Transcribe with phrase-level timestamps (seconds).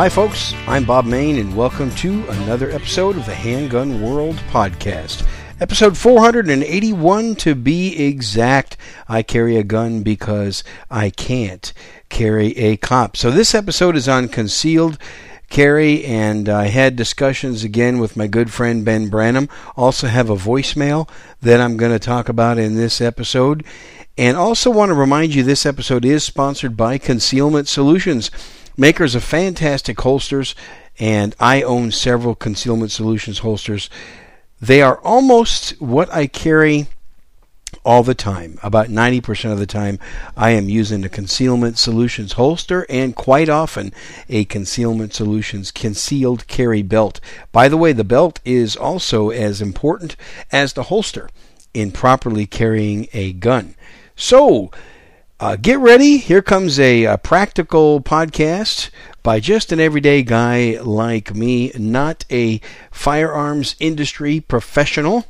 [0.00, 0.54] Hi, folks.
[0.66, 5.28] I'm Bob Mayne, and welcome to another episode of the Handgun World Podcast.
[5.60, 8.78] Episode 481 to be exact.
[9.10, 11.70] I carry a gun because I can't
[12.08, 13.14] carry a cop.
[13.14, 14.96] So, this episode is on concealed
[15.50, 19.50] carry, and I had discussions again with my good friend Ben Branam.
[19.76, 21.10] Also, have a voicemail
[21.42, 23.66] that I'm going to talk about in this episode.
[24.16, 28.30] And also want to remind you this episode is sponsored by Concealment Solutions
[28.80, 30.54] makers of fantastic holsters,
[30.98, 33.90] and I own several Concealment Solutions holsters.
[34.58, 36.86] They are almost what I carry
[37.84, 38.58] all the time.
[38.62, 39.98] About 90% of the time,
[40.34, 43.92] I am using a Concealment Solutions holster and quite often
[44.30, 47.20] a Concealment Solutions concealed carry belt.
[47.52, 50.16] By the way, the belt is also as important
[50.50, 51.28] as the holster
[51.74, 53.74] in properly carrying a gun.
[54.16, 54.70] So,
[55.40, 56.18] uh, get ready.
[56.18, 58.90] Here comes a, a, practical podcast
[59.22, 62.60] by just an everyday guy like me, not a
[62.90, 65.24] firearms industry professional,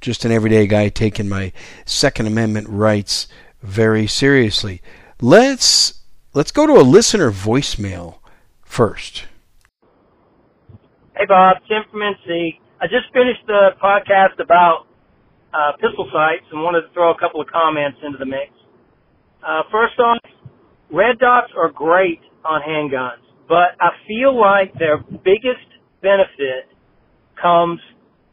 [0.00, 1.52] just an everyday guy taking my
[1.84, 3.28] Second Amendment rights
[3.62, 4.80] very seriously.
[5.20, 6.00] Let's
[6.32, 8.20] let's go to a listener voicemail
[8.62, 9.26] first.
[11.14, 12.58] Hey Bob, Tim from NC.
[12.80, 14.86] I just finished the podcast about
[15.52, 18.50] uh, pistol sights and wanted to throw a couple of comments into the mix.
[19.46, 20.18] Uh, first off,
[20.92, 25.66] red dots are great on handguns, but I feel like their biggest
[26.02, 26.66] benefit
[27.40, 27.78] comes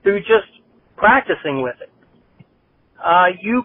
[0.02, 0.50] through just
[0.98, 1.92] practicing with it.
[3.04, 3.64] Uh, you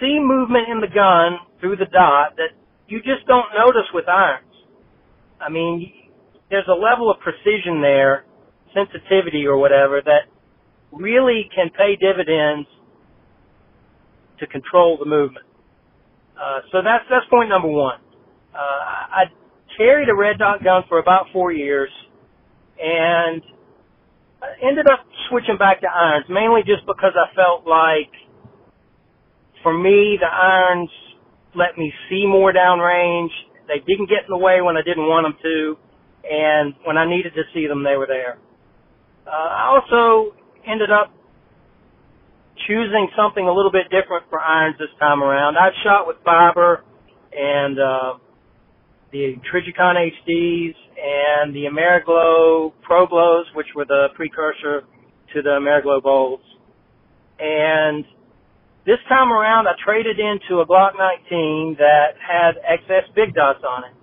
[0.00, 2.50] see movement in the gun through the dot that
[2.88, 4.44] you just don't notice with irons.
[5.40, 5.92] I mean,
[6.50, 8.26] there's a level of precision there,
[8.74, 10.28] sensitivity or whatever, that
[10.92, 12.68] really can pay dividends
[14.40, 15.46] to control the movement.
[16.36, 18.00] Uh, so that's that's point number one.
[18.54, 19.24] Uh, I
[19.76, 21.90] carried a red dot gun for about four years,
[22.80, 23.42] and
[24.62, 28.10] ended up switching back to irons mainly just because I felt like,
[29.62, 30.90] for me, the irons
[31.54, 33.30] let me see more downrange.
[33.68, 35.76] They didn't get in the way when I didn't want them to,
[36.28, 38.38] and when I needed to see them, they were there.
[39.26, 40.34] Uh, I also
[40.66, 41.12] ended up
[42.66, 45.56] choosing something a little bit different for irons this time around.
[45.56, 46.84] I've shot with fiber
[47.32, 48.12] and uh,
[49.10, 54.82] the Trijicon HDs and the Ameriglo Pro Glows, which were the precursor
[55.34, 56.44] to the Ameriglo Bolts.
[57.38, 58.04] And
[58.86, 63.84] this time around, I traded into a Glock 19 that had XS big dots on
[63.84, 63.94] it.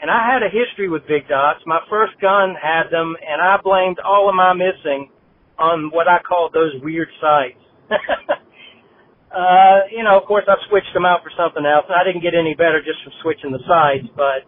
[0.00, 1.60] And I had a history with big dots.
[1.64, 5.10] My first gun had them, and I blamed all of my missing
[5.58, 7.65] on what I called those weird sights.
[9.34, 12.34] uh, you know, of course, I've switched them out for something else, I didn't get
[12.34, 14.08] any better just from switching the sights.
[14.16, 14.46] But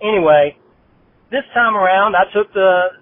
[0.00, 0.56] anyway,
[1.30, 2.98] this time around, I took the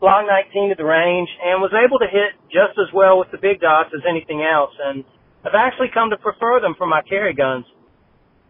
[0.00, 3.38] Glock 19 to the range and was able to hit just as well with the
[3.38, 4.72] big dots as anything else.
[4.82, 5.04] And
[5.44, 7.66] I've actually come to prefer them for my carry guns.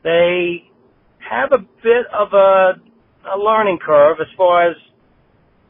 [0.02, 0.64] They
[1.18, 2.80] have a bit of a,
[3.28, 4.76] a learning curve as far as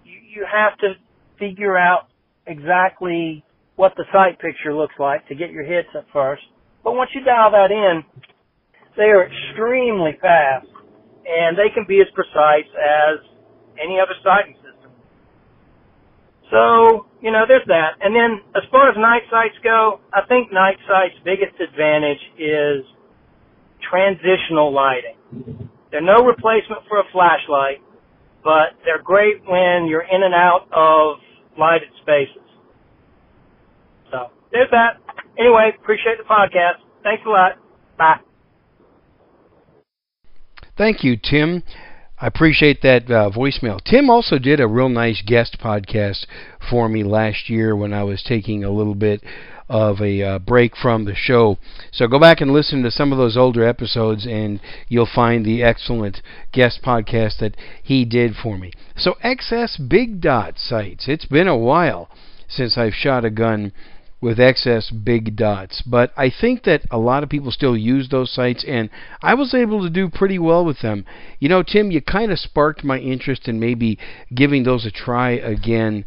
[0.05, 0.95] you, you have to
[1.39, 2.09] figure out
[2.47, 3.45] exactly
[3.83, 6.47] what the sight picture looks like to get your hits at first.
[6.85, 8.07] But once you dial that in,
[8.97, 10.71] they are extremely fast
[11.27, 13.19] and they can be as precise as
[13.83, 14.95] any other sighting system.
[16.55, 17.99] So, you know, there's that.
[17.99, 22.87] And then as far as night sights go, I think night sight's biggest advantage is
[23.83, 25.19] transitional lighting.
[25.91, 27.83] They're no replacement for a flashlight,
[28.45, 31.19] but they're great when you're in and out of
[31.59, 32.42] lighted spaces
[34.53, 35.01] there's that.
[35.39, 36.83] Anyway, appreciate the podcast.
[37.03, 37.53] Thanks a lot.
[37.99, 38.21] Bye.
[40.77, 41.63] Thank you, Tim.
[42.19, 43.83] I appreciate that uh, voicemail.
[43.83, 46.25] Tim also did a real nice guest podcast
[46.71, 49.25] for me last year when I was taking a little bit
[49.69, 51.59] of a uh, break from the show.
[51.91, 55.63] So go back and listen to some of those older episodes, and you'll find the
[55.63, 56.23] excellent
[56.53, 58.71] guest podcast that he did for me.
[58.97, 61.09] So, XS Big Dot sights.
[61.09, 62.09] It's been a while
[62.49, 63.73] since I've shot a gun
[64.23, 65.83] with XS big dots.
[65.83, 68.89] But I think that a lot of people still use those sights, and
[69.21, 71.05] I was able to do pretty well with them.
[71.41, 73.99] You know, Tim, you kind of sparked my interest in maybe
[74.35, 76.07] giving those a try again.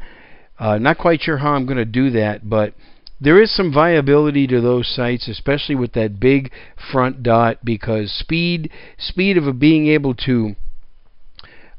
[0.57, 2.73] Uh, not quite sure how I'm going to do that, but
[3.19, 6.51] there is some viability to those sights, especially with that big
[6.91, 10.55] front dot, because speed, speed of being able to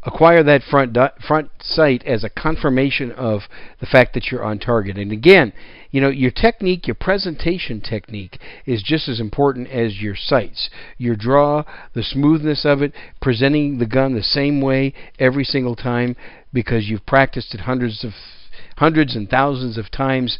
[0.06, 3.42] acquire that front front sight as a confirmation of
[3.80, 4.96] the fact that you're on target.
[4.96, 5.52] And again,
[5.90, 10.70] you know, your technique, your presentation technique is just as important as your sights.
[10.96, 16.16] Your draw, the smoothness of it, presenting the gun the same way every single time
[16.52, 18.12] because you've practiced it hundreds of
[18.76, 20.38] hundreds and thousands of times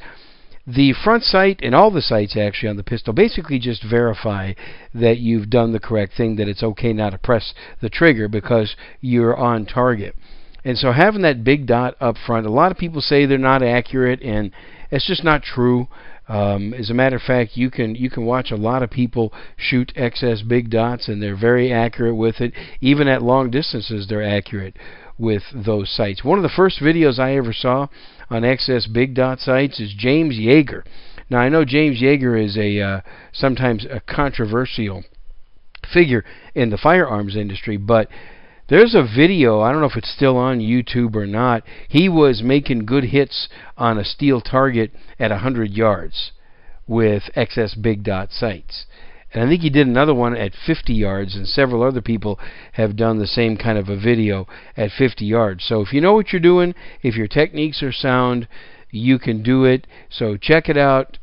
[0.66, 4.52] the front sight and all the sights actually on the pistol basically just verify
[4.94, 8.74] that you've done the correct thing, that it's okay now to press the trigger because
[9.00, 10.16] you're on target.
[10.64, 13.62] And so having that big dot up front, a lot of people say they're not
[13.62, 14.50] accurate, and
[14.90, 15.86] it's just not true.
[16.28, 19.32] Um, as a matter of fact, you can you can watch a lot of people
[19.56, 22.52] shoot XS big dots, and they're very accurate with it.
[22.80, 24.76] Even at long distances, they're accurate
[25.16, 26.24] with those sights.
[26.24, 27.86] One of the first videos I ever saw
[28.30, 30.82] on XS Big Dot sights is James Yeager.
[31.30, 33.00] Now I know James Yeager is a uh,
[33.32, 35.04] sometimes a controversial
[35.92, 36.24] figure
[36.54, 38.08] in the firearms industry, but
[38.68, 41.62] there's a video, I don't know if it's still on YouTube or not.
[41.88, 46.32] He was making good hits on a steel target at 100 yards
[46.88, 48.86] with XS Big Dot sights.
[49.36, 52.40] And I think he did another one at 50 yards, and several other people
[52.72, 54.46] have done the same kind of a video
[54.78, 55.62] at 50 yards.
[55.62, 58.48] So if you know what you're doing, if your techniques are sound,
[58.90, 59.86] you can do it.
[60.08, 61.18] So check it out.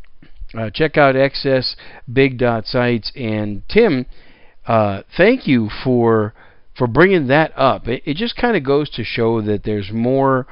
[0.56, 1.76] Uh, check out XS
[2.12, 3.12] Big Dot Sights.
[3.16, 4.06] And Tim,
[4.68, 6.36] uh, thank you for
[6.78, 7.88] for bringing that up.
[7.88, 10.46] It, it just kind of goes to show that there's more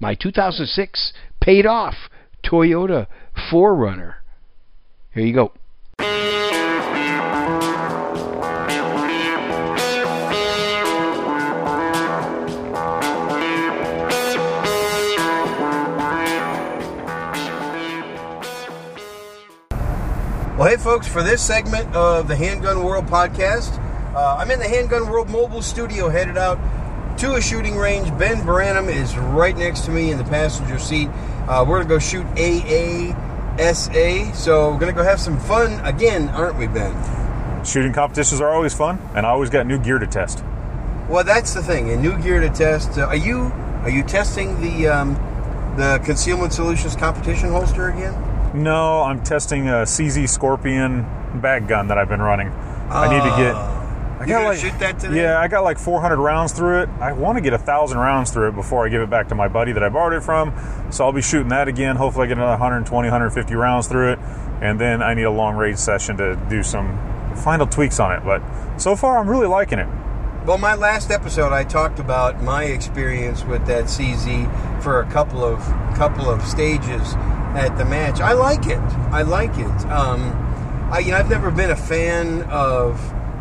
[0.00, 2.08] my 2006 paid off
[2.44, 3.06] Toyota
[3.50, 4.16] 4Runner.
[5.12, 5.52] Here you go.
[20.58, 23.78] Well, hey, folks, for this segment of the Handgun World podcast,
[24.12, 26.58] uh, I'm in the Handgun World mobile studio headed out
[27.18, 28.06] to a shooting range.
[28.16, 31.08] Ben Branam is right next to me in the passenger seat.
[31.48, 33.14] Uh, we're going to go shoot AASA.
[34.36, 36.94] So we're going to go have some fun again, aren't we, Ben?
[37.64, 40.44] Shooting competitions are always fun, and I always got new gear to test.
[41.08, 41.90] Well, that's the thing.
[41.90, 42.96] and new gear to test.
[42.96, 45.14] Uh, are you are you testing the um,
[45.76, 48.14] the Concealment Solutions competition holster again?
[48.62, 51.02] No, I'm testing a CZ Scorpion
[51.40, 52.48] bag gun that I've been running.
[52.48, 53.77] Uh, I need to get ah.
[54.20, 55.22] I got like, shoot that today?
[55.22, 56.88] Yeah, I got like 400 rounds through it.
[57.00, 59.34] I want to get a thousand rounds through it before I give it back to
[59.34, 60.52] my buddy that I borrowed it from.
[60.90, 61.96] So I'll be shooting that again.
[61.96, 64.18] Hopefully, I get another 120, 150 rounds through it,
[64.60, 66.98] and then I need a long range session to do some
[67.36, 68.24] final tweaks on it.
[68.24, 68.42] But
[68.78, 69.88] so far, I'm really liking it.
[70.46, 75.44] Well, my last episode, I talked about my experience with that CZ for a couple
[75.44, 75.60] of
[75.94, 77.14] couple of stages
[77.54, 78.20] at the match.
[78.20, 78.78] I like it.
[79.12, 79.86] I like it.
[79.86, 80.32] Um,
[80.90, 82.98] I, you know, I've never been a fan of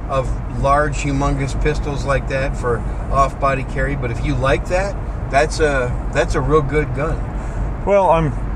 [0.10, 0.28] of
[0.62, 2.80] large, humongous pistols like that for
[3.12, 3.96] off-body carry.
[3.96, 4.96] But if you like that,
[5.32, 7.86] that's a that's a real good gun.
[7.86, 8.48] Well, I'm.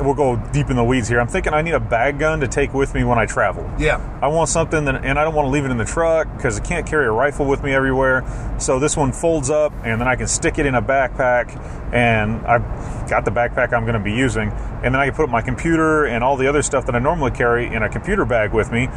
[0.00, 1.20] We'll go deep in the weeds here.
[1.20, 3.70] I'm thinking I need a bag gun to take with me when I travel.
[3.78, 4.00] Yeah.
[4.22, 6.58] I want something that, and I don't want to leave it in the truck because
[6.58, 8.24] I can't carry a rifle with me everywhere.
[8.58, 11.54] So this one folds up, and then I can stick it in a backpack,
[11.92, 12.62] and I've
[13.10, 14.48] got the backpack I'm going to be using,
[14.82, 17.32] and then I can put my computer and all the other stuff that I normally
[17.32, 18.88] carry in a computer bag with me,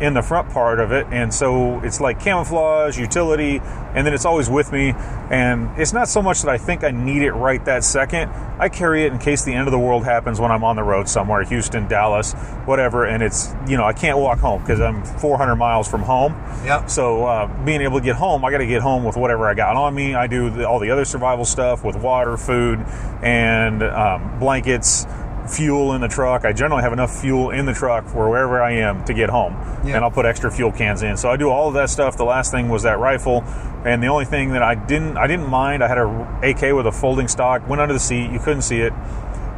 [0.00, 3.60] in the front part of it, and so it's like camouflage, utility,
[3.94, 4.94] and then it's always with me.
[5.30, 8.30] And it's not so much that I think I need it right that second.
[8.58, 10.82] I carry it in case the end of the world happens when I'm on the
[10.82, 12.32] road somewhere, Houston, Dallas,
[12.64, 16.32] whatever, and it's you know I can't walk home because I'm 400 miles from home.
[16.64, 16.90] Yep.
[16.90, 19.54] So uh, being able to get home, I got to get home with whatever I
[19.54, 20.14] got on me.
[20.14, 22.80] I do the, all the other survival stuff with water, food,
[23.22, 25.06] and um, blankets
[25.50, 26.44] fuel in the truck.
[26.44, 29.54] I generally have enough fuel in the truck for wherever I am to get home,
[29.84, 29.96] Yeah.
[29.96, 31.16] and I'll put extra fuel cans in.
[31.16, 32.16] So I do all of that stuff.
[32.16, 33.44] The last thing was that rifle,
[33.84, 35.82] and the only thing that I didn't I didn't mind.
[35.82, 36.06] I had a
[36.42, 37.68] AK with a folding stock.
[37.68, 38.30] Went under the seat.
[38.30, 38.92] You couldn't see it.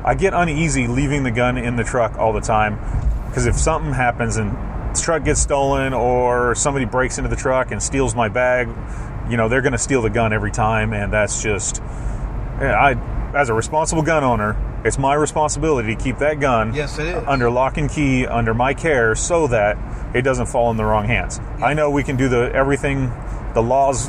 [0.04, 2.78] I get uneasy leaving the gun in the truck all the time
[3.28, 4.50] because if something happens and
[4.94, 8.68] the truck gets stolen or somebody breaks into the truck and steals my bag,
[9.30, 11.80] you know they're going to steal the gun every time, and that's just
[12.60, 12.94] I,
[13.34, 17.24] as a responsible gun owner, it's my responsibility to keep that gun Yes, it is.
[17.26, 19.76] under lock and key, under my care, so that
[20.14, 21.40] it doesn't fall in the wrong hands.
[21.62, 23.10] I know we can do the everything.
[23.54, 24.08] The laws,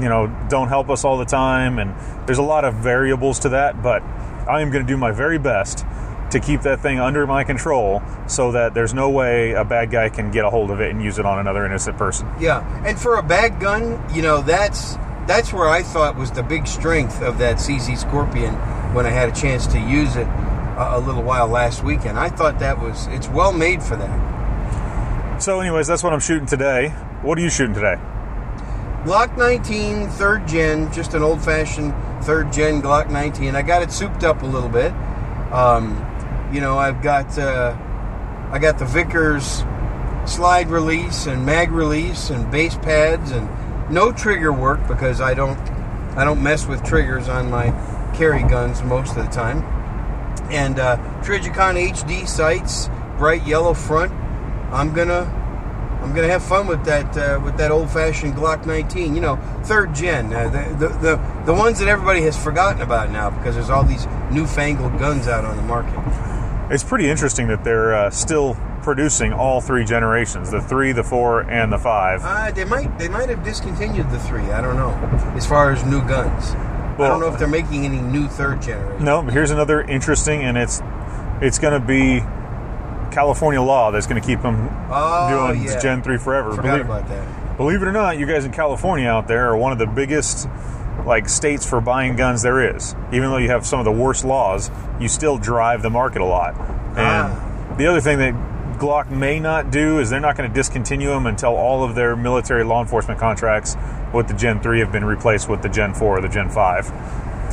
[0.00, 1.94] you know, don't help us all the time, and
[2.26, 3.82] there's a lot of variables to that.
[3.82, 4.02] But
[4.48, 5.84] I am going to do my very best
[6.30, 10.08] to keep that thing under my control, so that there's no way a bad guy
[10.08, 12.28] can get a hold of it and use it on another innocent person.
[12.38, 16.42] Yeah, and for a bad gun, you know that's that's where I thought was the
[16.42, 18.54] big strength of that CZ Scorpion
[18.94, 22.18] when I had a chance to use it a, a little while last weekend.
[22.18, 25.42] I thought that was it's well made for that.
[25.42, 26.88] So, anyways, that's what I'm shooting today.
[27.22, 27.96] What are you shooting today?
[29.04, 33.56] Glock 19 third gen, just an old fashioned third gen Glock 19.
[33.56, 34.92] I got it souped up a little bit.
[35.52, 36.06] Um,
[36.52, 37.76] you know, I've got uh,
[38.50, 39.64] I got the Vickers
[40.26, 43.48] slide release and mag release and base pads and
[43.90, 45.58] no trigger work because I don't
[46.16, 47.70] I don't mess with triggers on my
[48.14, 49.62] carry guns most of the time.
[50.50, 54.12] And uh, Trijicon HD sights, bright yellow front.
[54.72, 55.36] I'm gonna
[56.02, 59.14] I'm gonna have fun with that uh, with that old fashioned Glock 19.
[59.14, 63.10] You know, third gen, uh, the, the the the ones that everybody has forgotten about
[63.10, 65.94] now because there's all these newfangled guns out on the market.
[66.72, 71.42] It's pretty interesting that they're uh, still producing all three generations the three, the four,
[71.42, 72.20] and the five.
[72.24, 74.42] Uh, they might they might have discontinued the three.
[74.50, 74.90] I don't know.
[75.36, 79.04] As far as new guns, I don't know if they're making any new third generation.
[79.04, 80.80] No, here's another interesting, and it's
[81.40, 82.20] it's going to be
[83.14, 85.78] California law that's going to keep them Oh, doing yeah.
[85.80, 86.50] Gen 3 forever.
[86.52, 87.56] Forgot Believe, about that.
[87.56, 90.48] believe it or not, you guys in California out there are one of the biggest
[91.06, 92.94] like states for buying guns there is.
[93.12, 94.70] Even though you have some of the worst laws,
[95.00, 96.54] you still drive the market a lot.
[96.90, 97.74] And Ah.
[97.78, 98.34] the other thing that
[98.80, 102.16] Glock may not do is they're not going to discontinue them until all of their
[102.16, 103.76] military law enforcement contracts
[104.14, 106.90] with the Gen 3 have been replaced with the Gen 4 or the Gen 5.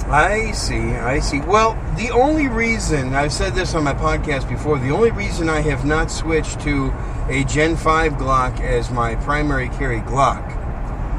[0.10, 1.42] I see, I see.
[1.42, 5.60] Well, the only reason, I've said this on my podcast before, the only reason I
[5.60, 6.94] have not switched to
[7.28, 10.54] a Gen 5 Glock as my primary carry Glock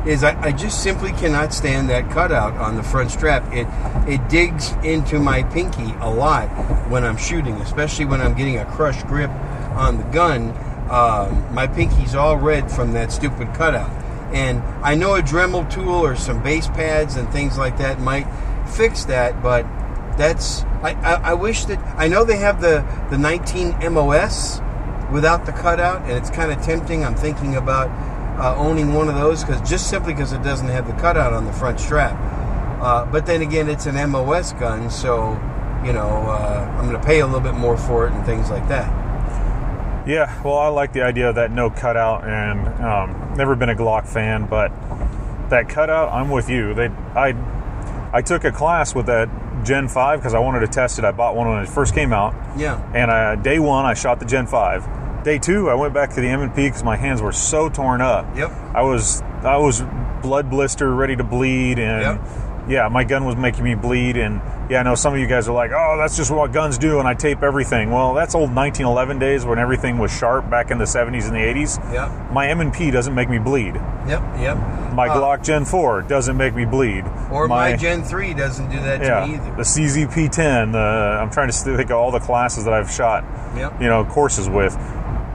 [0.06, 3.44] is I, I just simply cannot stand that cutout on the front strap.
[3.52, 3.66] It
[4.10, 6.46] it digs into my pinky a lot
[6.88, 9.30] when I'm shooting, especially when I'm getting a crushed grip
[9.78, 10.50] on the gun.
[10.90, 13.90] Um, my pinky's all red from that stupid cutout.
[14.32, 18.26] And I know a Dremel tool or some base pads and things like that might
[18.66, 19.62] fix that, but
[20.18, 24.60] that's I, I, I wish that I know they have the the 19 MOS
[25.10, 27.04] without the cutout, and it's kind of tempting.
[27.04, 27.88] I'm thinking about
[28.38, 31.46] uh, owning one of those because just simply because it doesn't have the cutout on
[31.46, 32.16] the front strap.
[32.82, 35.32] Uh, but then again, it's an MOS gun, so
[35.84, 38.50] you know uh, I'm going to pay a little bit more for it and things
[38.50, 39.07] like that.
[40.08, 43.74] Yeah, well, I like the idea of that no cutout, and um, never been a
[43.74, 44.70] Glock fan, but
[45.50, 46.72] that cutout, I'm with you.
[46.72, 47.34] They, I,
[48.12, 49.28] I took a class with that
[49.64, 51.04] Gen Five because I wanted to test it.
[51.04, 52.80] I bought one when it first came out, Yeah.
[52.94, 54.88] and uh, day one I shot the Gen Five.
[55.24, 57.68] Day two, I went back to the M and P because my hands were so
[57.68, 58.34] torn up.
[58.34, 58.50] Yep.
[58.74, 59.82] I was, I was
[60.22, 62.47] blood blister, ready to bleed, and Yep.
[62.68, 64.16] Yeah, my gun was making me bleed.
[64.16, 66.78] And yeah, I know some of you guys are like, oh, that's just what guns
[66.78, 67.90] do, and I tape everything.
[67.90, 71.40] Well, that's old 1911 days when everything was sharp back in the 70s and the
[71.40, 71.92] 80s.
[71.92, 72.32] Yep.
[72.32, 73.74] My M and P doesn't make me bleed.
[73.74, 74.22] Yep.
[74.38, 74.56] Yep.
[74.94, 77.04] My Uh, Glock Gen 4 doesn't make me bleed.
[77.30, 79.56] Or my, Gen 3 doesn't do that to yeah, me either.
[79.56, 80.72] the CZP10.
[80.72, 83.24] The I'm trying to think of all the classes that I've shot.
[83.56, 83.80] Yep.
[83.80, 84.76] You know, courses with.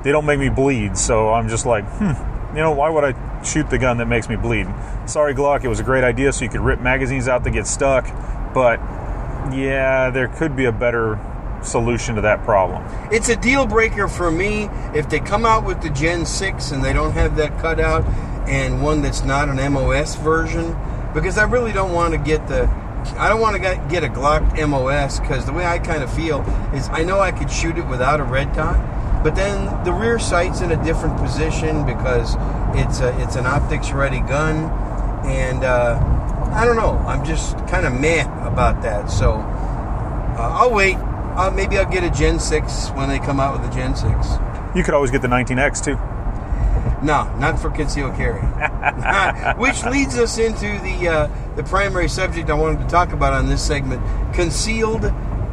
[0.04, 2.12] They don't make me bleed, so I'm just like, hmm.
[2.56, 3.13] You know, why would I
[3.46, 4.68] shoot the gun that makes me bleed?
[5.06, 5.64] Sorry, Glock.
[5.64, 8.06] It was a great idea, so you could rip magazines out that get stuck,
[8.54, 8.80] but
[9.54, 11.20] yeah, there could be a better
[11.62, 12.84] solution to that problem.
[13.12, 16.84] It's a deal breaker for me if they come out with the Gen 6 and
[16.84, 18.06] they don't have that cutout
[18.48, 20.76] and one that's not an MOS version
[21.14, 22.70] because I really don't want to get the
[23.18, 26.40] I don't want to get, a Glock MOS because the way I kind of feel
[26.74, 28.78] is I know I could shoot it without a red dot,
[29.24, 32.36] But then the rear sight's in a different position because
[32.75, 34.70] it's a, it's an optics ready gun,
[35.25, 35.98] and uh,
[36.53, 36.98] I don't know.
[37.08, 39.10] I'm just kind of meh about that.
[39.10, 40.96] So uh, I'll wait.
[40.96, 44.06] Uh, maybe I'll get a Gen 6 when they come out with the Gen 6.
[44.75, 45.96] You could always get the 19X too.
[47.03, 48.42] No, not for concealed carry.
[49.58, 53.48] Which leads us into the uh, the primary subject I wanted to talk about on
[53.48, 54.01] this segment:
[54.34, 55.03] concealed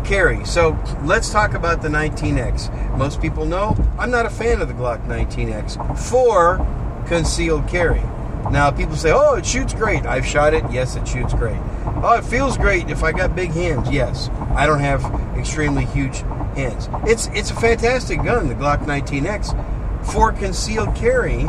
[0.05, 0.45] carry.
[0.45, 2.97] So let's talk about the 19X.
[2.97, 6.59] Most people know I'm not a fan of the Glock 19X for
[7.07, 8.03] concealed carry.
[8.51, 10.65] Now people say, "Oh, it shoots great." I've shot it.
[10.71, 11.59] Yes, it shoots great.
[12.03, 13.91] Oh, it feels great if I got big hands.
[13.91, 15.05] Yes, I don't have
[15.37, 16.25] extremely huge
[16.57, 16.89] hands.
[17.05, 19.55] It's it's a fantastic gun, the Glock 19X.
[20.03, 21.47] For concealed carry,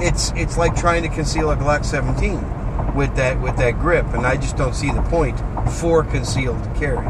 [0.00, 4.26] it's it's like trying to conceal a Glock 17 with that with that grip, and
[4.26, 7.06] I just don't see the point for concealed carry.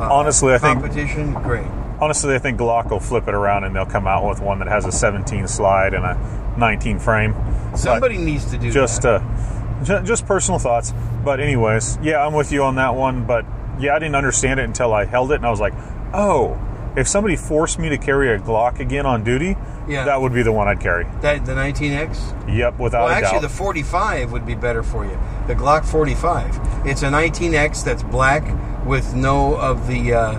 [0.00, 1.66] Uh, Honestly, I think competition great.
[2.00, 4.68] honestly, I think Glock will flip it around and they'll come out with one that
[4.68, 7.34] has a 17 slide and a 19 frame.
[7.76, 9.20] Somebody needs to do just that.
[9.22, 10.92] uh, ju- just personal thoughts.
[11.24, 13.24] But anyways, yeah, I'm with you on that one.
[13.26, 13.44] But
[13.78, 15.74] yeah, I didn't understand it until I held it, and I was like,
[16.14, 16.58] oh,
[16.96, 19.56] if somebody forced me to carry a Glock again on duty,
[19.88, 20.04] Yeah.
[20.04, 21.06] that would be the one I'd carry.
[21.22, 22.34] that the 19X.
[22.48, 23.42] Yep, without Well, actually, doubt.
[23.42, 25.18] the 45 would be better for you.
[25.46, 26.58] The Glock 45.
[26.84, 28.42] It's a 19X that's black
[28.86, 30.38] with no of the uh,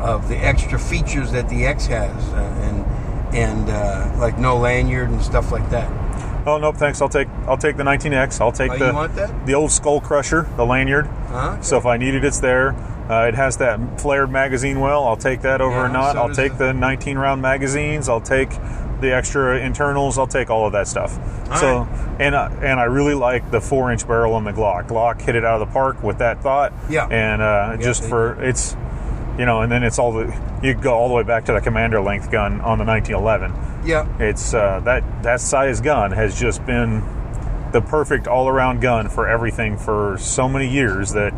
[0.00, 5.08] of the extra features that the X has, uh, and and uh, like no lanyard
[5.10, 5.88] and stuff like that.
[6.46, 7.00] oh nope, thanks.
[7.00, 8.40] I'll take I'll take the 19X.
[8.40, 9.46] I'll take Oh, the you want that?
[9.46, 11.06] the old Skull Crusher, the lanyard.
[11.28, 11.60] Huh?
[11.60, 12.74] So if I need it, it's there.
[13.10, 15.04] Uh, it has that flared magazine well.
[15.04, 16.12] I'll take that over Yeah, or not.
[16.12, 18.08] so I'll take the- the 19 round magazines.
[18.08, 18.50] I'll take
[19.00, 20.16] the extra internals.
[20.18, 21.18] I'll take all of that stuff.
[21.50, 21.88] All so right.
[22.20, 24.86] and uh, and I really like the four inch barrel on the Glock.
[24.88, 26.72] Glock hit it out of the park with that thought.
[26.88, 27.06] Yeah.
[27.10, 28.76] And uh, Yeah, just for it's
[29.38, 30.32] you know, and then it's all the
[30.62, 33.52] you go all the way back to the commander length gun on the 1911.
[33.84, 34.06] Yeah.
[34.20, 37.02] It's uh, that that size gun has just been
[37.72, 41.32] the perfect all around gun for everything for so many years that,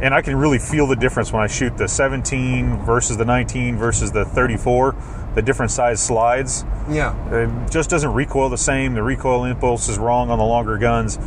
[0.00, 3.76] and I can really feel the difference when I shoot the 17 versus the 19
[3.76, 4.94] versus the 34,
[5.34, 6.64] the different size slides.
[6.88, 7.14] Yeah.
[7.34, 8.94] It just doesn't recoil the same.
[8.94, 11.18] The recoil impulse is wrong on the longer guns.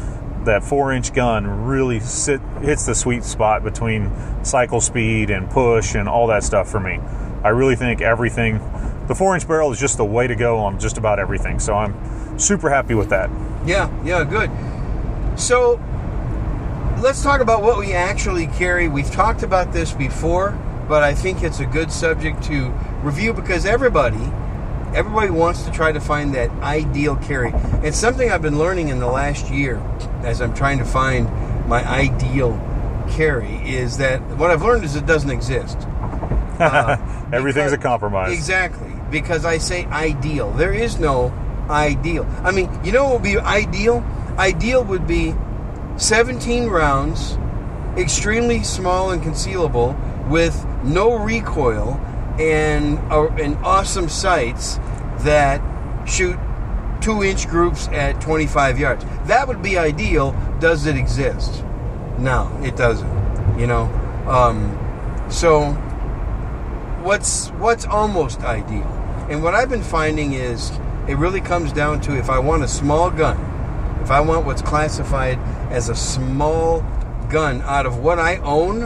[0.45, 4.11] That four inch gun really sit, hits the sweet spot between
[4.43, 6.99] cycle speed and push and all that stuff for me.
[7.43, 8.59] I really think everything,
[9.07, 11.59] the four inch barrel is just the way to go on just about everything.
[11.59, 13.29] So I'm super happy with that.
[13.65, 14.49] Yeah, yeah, good.
[15.39, 15.79] So
[17.01, 18.87] let's talk about what we actually carry.
[18.87, 20.51] We've talked about this before,
[20.87, 22.69] but I think it's a good subject to
[23.01, 24.31] review because everybody
[24.93, 27.51] everybody wants to try to find that ideal carry.
[27.81, 29.77] It's something I've been learning in the last year
[30.23, 31.29] as I'm trying to find
[31.67, 32.59] my ideal
[33.09, 35.77] carry is that what I've learned is it doesn't exist.
[36.61, 36.95] Uh,
[37.33, 38.31] Everything's a compromise.
[38.31, 38.93] Exactly.
[39.09, 40.51] Because I say ideal.
[40.51, 41.33] There is no
[41.67, 42.27] ideal.
[42.43, 44.05] I mean, you know what would be ideal?
[44.37, 45.33] Ideal would be
[46.01, 47.37] 17 rounds,
[47.95, 49.95] extremely small and concealable,
[50.29, 51.93] with no recoil
[52.39, 54.79] and, uh, and awesome sights
[55.19, 55.61] that
[56.09, 56.39] shoot
[57.01, 59.05] two inch groups at 25 yards.
[59.27, 60.31] That would be ideal.
[60.59, 61.63] Does it exist?
[62.17, 63.59] No, it doesn't.
[63.59, 63.83] You know?
[64.27, 64.75] Um,
[65.29, 65.71] so
[67.03, 68.87] what's what's almost ideal.
[69.29, 70.71] And what I've been finding is
[71.07, 73.37] it really comes down to if I want a small gun,
[74.01, 75.37] if I want what's classified
[75.71, 76.81] as a small
[77.29, 78.83] gun out of what I own,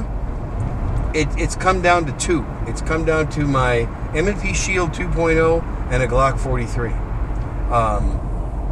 [1.16, 2.46] it, it's come down to two.
[2.68, 6.92] It's come down to my M&P Shield 2.0 and a Glock 43.
[7.72, 8.22] Um,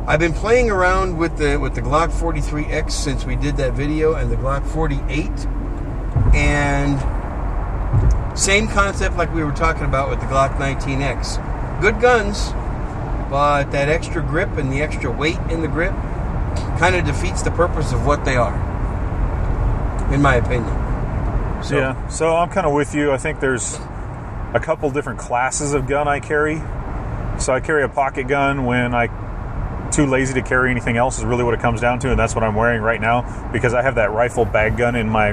[0.08, 4.14] I've been playing around with the with the Glock 43X since we did that video
[4.14, 5.30] and the Glock 48,
[6.36, 7.00] and
[8.38, 11.82] same concept like we were talking about with the Glock 19X.
[11.82, 12.52] Good guns,
[13.32, 15.94] but that extra grip and the extra weight in the grip
[16.84, 18.54] kind of defeats the purpose of what they are,
[20.14, 21.64] in my opinion.
[21.64, 23.14] So, Yeah, so I'm kind of with you.
[23.14, 23.76] I think there's
[24.54, 26.62] a couple different classes of gun I carry.
[27.40, 29.08] So I carry a pocket gun when I
[29.92, 32.36] too lazy to carry anything else is really what it comes down to, and that's
[32.36, 35.32] what I'm wearing right now because I have that rifle bag gun in my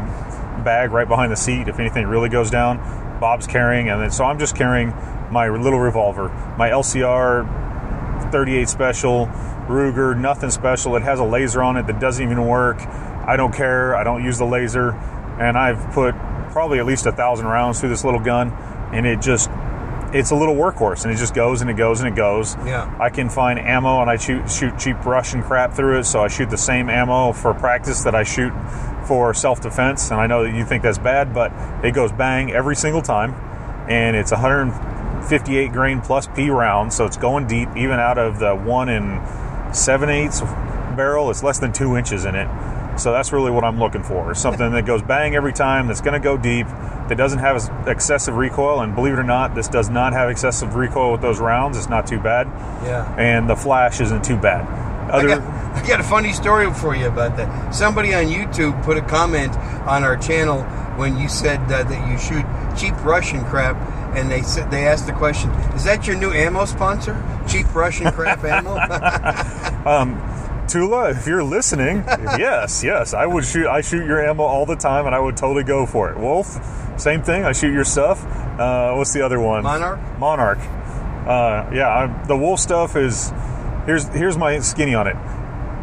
[0.63, 1.67] bag right behind the seat.
[1.67, 2.79] If anything really goes down,
[3.19, 4.91] Bob's carrying, and then so I'm just carrying
[5.33, 9.27] my little revolver, my LCR 38 special,
[9.71, 10.97] Ruger, nothing special.
[10.97, 12.79] It has a laser on it that doesn't even work.
[12.81, 13.95] I don't care.
[13.95, 16.15] I don't use the laser, and I've put
[16.51, 18.51] probably at least a thousand rounds through this little gun,
[18.93, 19.51] and it just
[20.13, 22.57] it's a little workhorse, and it just goes and it goes and it goes.
[22.67, 22.93] Yeah.
[22.99, 26.29] I can find ammo, and I shoot shoot cheap Russian crap through it, so I
[26.29, 28.53] shoot the same ammo for practice that I shoot
[29.07, 30.11] for self defense.
[30.11, 31.53] And I know that you think that's bad, but
[31.85, 33.35] it goes bang every single time,
[33.89, 38.55] and it's 158 grain plus P round, so it's going deep, even out of the
[38.55, 39.21] one and
[39.73, 40.41] seven eighths
[40.97, 41.31] barrel.
[41.31, 42.49] It's less than two inches in it.
[42.99, 44.35] So that's really what I'm looking for.
[44.35, 48.37] Something that goes bang every time, that's going to go deep, that doesn't have excessive
[48.37, 48.81] recoil.
[48.81, 51.79] And believe it or not, this does not have excessive recoil with those rounds.
[51.79, 52.47] It's not too bad.
[52.85, 53.15] Yeah.
[53.17, 54.67] And the flash isn't too bad.
[55.11, 55.43] Other, I, got,
[55.77, 57.75] I got a funny story for you about that.
[57.75, 59.57] Somebody on YouTube put a comment
[59.87, 60.63] on our channel
[60.97, 62.45] when you said uh, that you shoot
[62.79, 63.77] cheap Russian crap,
[64.15, 67.23] and they said they asked the question, "Is that your new ammo sponsor?
[67.49, 68.77] Cheap Russian crap ammo?"
[69.91, 72.05] um, Tula, if you're listening,
[72.39, 73.67] yes, yes, I would shoot.
[73.67, 76.17] I shoot your ammo all the time, and I would totally go for it.
[76.17, 76.47] Wolf,
[76.97, 77.45] same thing.
[77.45, 78.25] I shoot your stuff.
[78.25, 79.65] Uh, what's the other one?
[79.65, 79.99] Monarch.
[80.19, 80.59] Monarch.
[81.27, 83.33] Uh, yeah, I, the wolf stuff is.
[83.85, 85.17] Here's here's my skinny on it.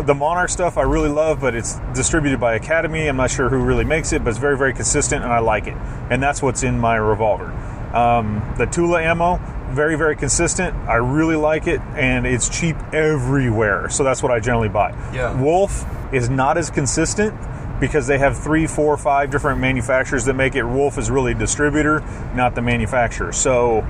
[0.06, 3.08] The Monarch stuff I really love, but it's distributed by Academy.
[3.08, 5.68] I'm not sure who really makes it, but it's very very consistent, and I like
[5.68, 5.76] it.
[6.10, 7.52] And that's what's in my revolver.
[7.93, 9.39] Um, the Tula ammo,
[9.71, 10.76] very very consistent.
[10.88, 13.89] I really like it and it's cheap everywhere.
[13.89, 14.91] So that's what i generally buy.
[15.13, 15.39] Yeah.
[15.39, 17.34] wolf is not as consistent
[17.80, 20.63] because they have three four five different manufacturers that make it.
[20.63, 22.04] Wolf is really a distributor
[22.36, 23.32] not the manufacturer.
[23.32, 23.86] So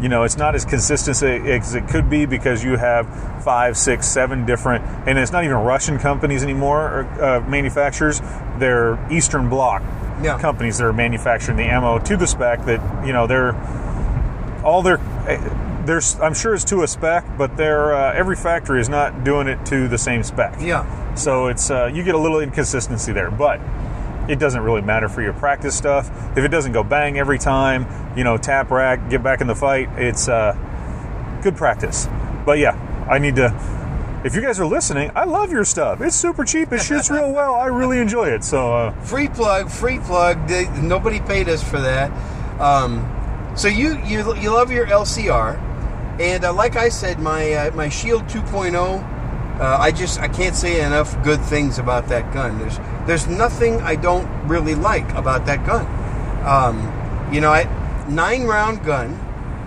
[0.00, 3.06] you know it's not as consistent as it could be because you have
[3.44, 8.20] five six seven different and it's not even russian companies anymore or uh, manufacturers.
[8.58, 9.82] They're eastern bloc
[10.22, 10.38] yeah.
[10.38, 13.54] companies that are manufacturing the ammo to the spec that you know they're
[14.64, 14.98] all their
[15.84, 19.48] there's I'm sure it's to a spec, but their uh, every factory is not doing
[19.48, 20.56] it to the same spec.
[20.60, 21.14] Yeah.
[21.14, 23.60] So it's uh, you get a little inconsistency there, but
[24.28, 26.10] it doesn't really matter for your practice stuff.
[26.36, 29.54] If it doesn't go bang every time, you know, tap rack, get back in the
[29.54, 30.56] fight, it's uh,
[31.42, 32.08] good practice.
[32.46, 32.76] But yeah,
[33.10, 33.48] I need to.
[34.24, 36.00] If you guys are listening, I love your stuff.
[36.00, 36.72] It's super cheap.
[36.72, 37.56] It shoots real well.
[37.56, 38.44] I really enjoy it.
[38.44, 40.46] So uh, free plug, free plug.
[40.46, 42.10] They, nobody paid us for that.
[42.60, 43.08] Um,
[43.56, 45.58] so you you you love your LCR,
[46.20, 49.08] and uh, like I said, my uh, my Shield 2.0.
[49.60, 52.58] Uh, I just I can't say enough good things about that gun.
[52.60, 55.84] There's there's nothing I don't really like about that gun.
[56.46, 57.64] Um, you know, I
[58.08, 59.18] nine round gun,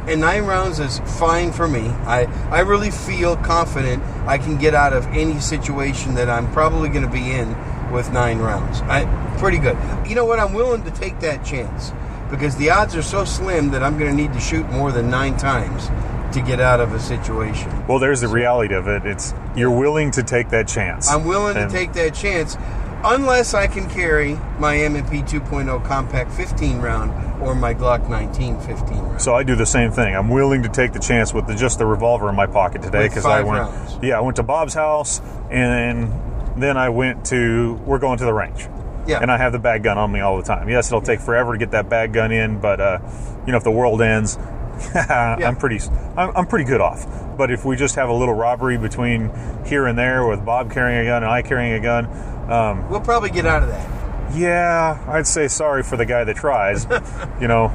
[0.07, 1.87] and nine rounds is fine for me.
[2.05, 6.89] I I really feel confident I can get out of any situation that I'm probably
[6.89, 7.55] going to be in
[7.91, 8.81] with nine rounds.
[8.81, 9.05] I
[9.37, 9.77] pretty good.
[10.07, 10.39] You know what?
[10.39, 11.91] I'm willing to take that chance
[12.29, 15.09] because the odds are so slim that I'm going to need to shoot more than
[15.09, 15.89] nine times
[16.33, 17.87] to get out of a situation.
[17.87, 19.05] Well, there's the reality of it.
[19.05, 21.09] It's you're willing to take that chance.
[21.09, 22.57] I'm willing and to take that chance
[23.03, 28.97] unless I can carry my M&P 2.0 compact 15 round or my Glock 19 15
[28.97, 29.21] round.
[29.21, 30.15] So I do the same thing.
[30.15, 33.07] I'm willing to take the chance with the, just the revolver in my pocket today
[33.07, 33.97] because I went rounds.
[34.01, 36.11] Yeah, I went to Bob's house and
[36.57, 38.67] then I went to we're going to the range.
[39.07, 39.19] Yeah.
[39.21, 40.67] And I have the bag gun on me all the time.
[40.67, 42.99] Yes, it'll take forever to get that bag gun in, but uh,
[43.45, 44.37] you know, if the world ends,
[44.95, 45.37] yeah.
[45.45, 45.79] I'm pretty,
[46.17, 47.05] I'm, I'm, pretty good off.
[47.37, 49.31] But if we just have a little robbery between
[49.65, 52.05] here and there, with Bob carrying a gun and I carrying a gun,
[52.49, 54.35] um, we'll probably get out of that.
[54.35, 56.85] Yeah, I'd say sorry for the guy that tries,
[57.41, 57.69] you know,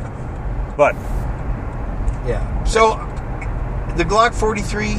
[0.76, 0.94] but
[2.26, 2.64] yeah.
[2.64, 2.90] So
[3.96, 4.94] the Glock 43,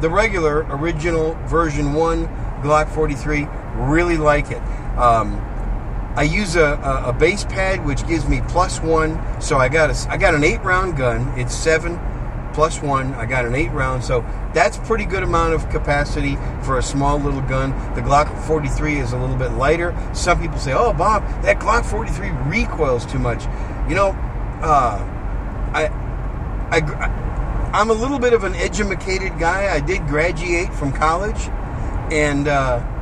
[0.00, 2.26] the regular original version one
[2.62, 4.62] Glock 43, really like it.
[4.98, 5.40] Um,
[6.16, 9.20] I use a, a, a, base pad which gives me plus one.
[9.40, 11.38] So I got a, I got an eight round gun.
[11.38, 12.00] It's seven
[12.56, 13.12] plus one.
[13.14, 14.02] I got an eight round.
[14.02, 14.22] So
[14.54, 17.70] that's pretty good amount of capacity for a small little gun.
[17.94, 19.94] The Glock 43 is a little bit lighter.
[20.14, 23.44] Some people say, "Oh, Bob, that Glock 43 recoils too much."
[23.88, 24.08] You know,
[24.62, 24.98] uh,
[25.74, 25.88] I,
[26.72, 29.72] I, I'm a little bit of an educated guy.
[29.72, 31.48] I did graduate from college,
[32.10, 32.48] and.
[32.48, 32.92] Uh,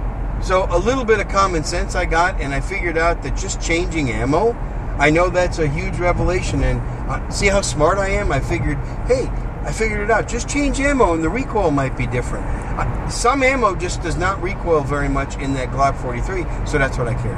[0.43, 3.63] so a little bit of common sense I got, and I figured out that just
[3.63, 4.53] changing ammo,
[4.99, 6.63] I know that's a huge revelation.
[6.63, 8.31] And uh, see how smart I am?
[8.31, 9.31] I figured, hey,
[9.65, 10.29] I figured it out.
[10.29, 12.45] Just change ammo, and the recoil might be different.
[12.47, 16.99] Uh, some ammo just does not recoil very much in that Glock 43, so that's
[16.99, 17.37] what I carry.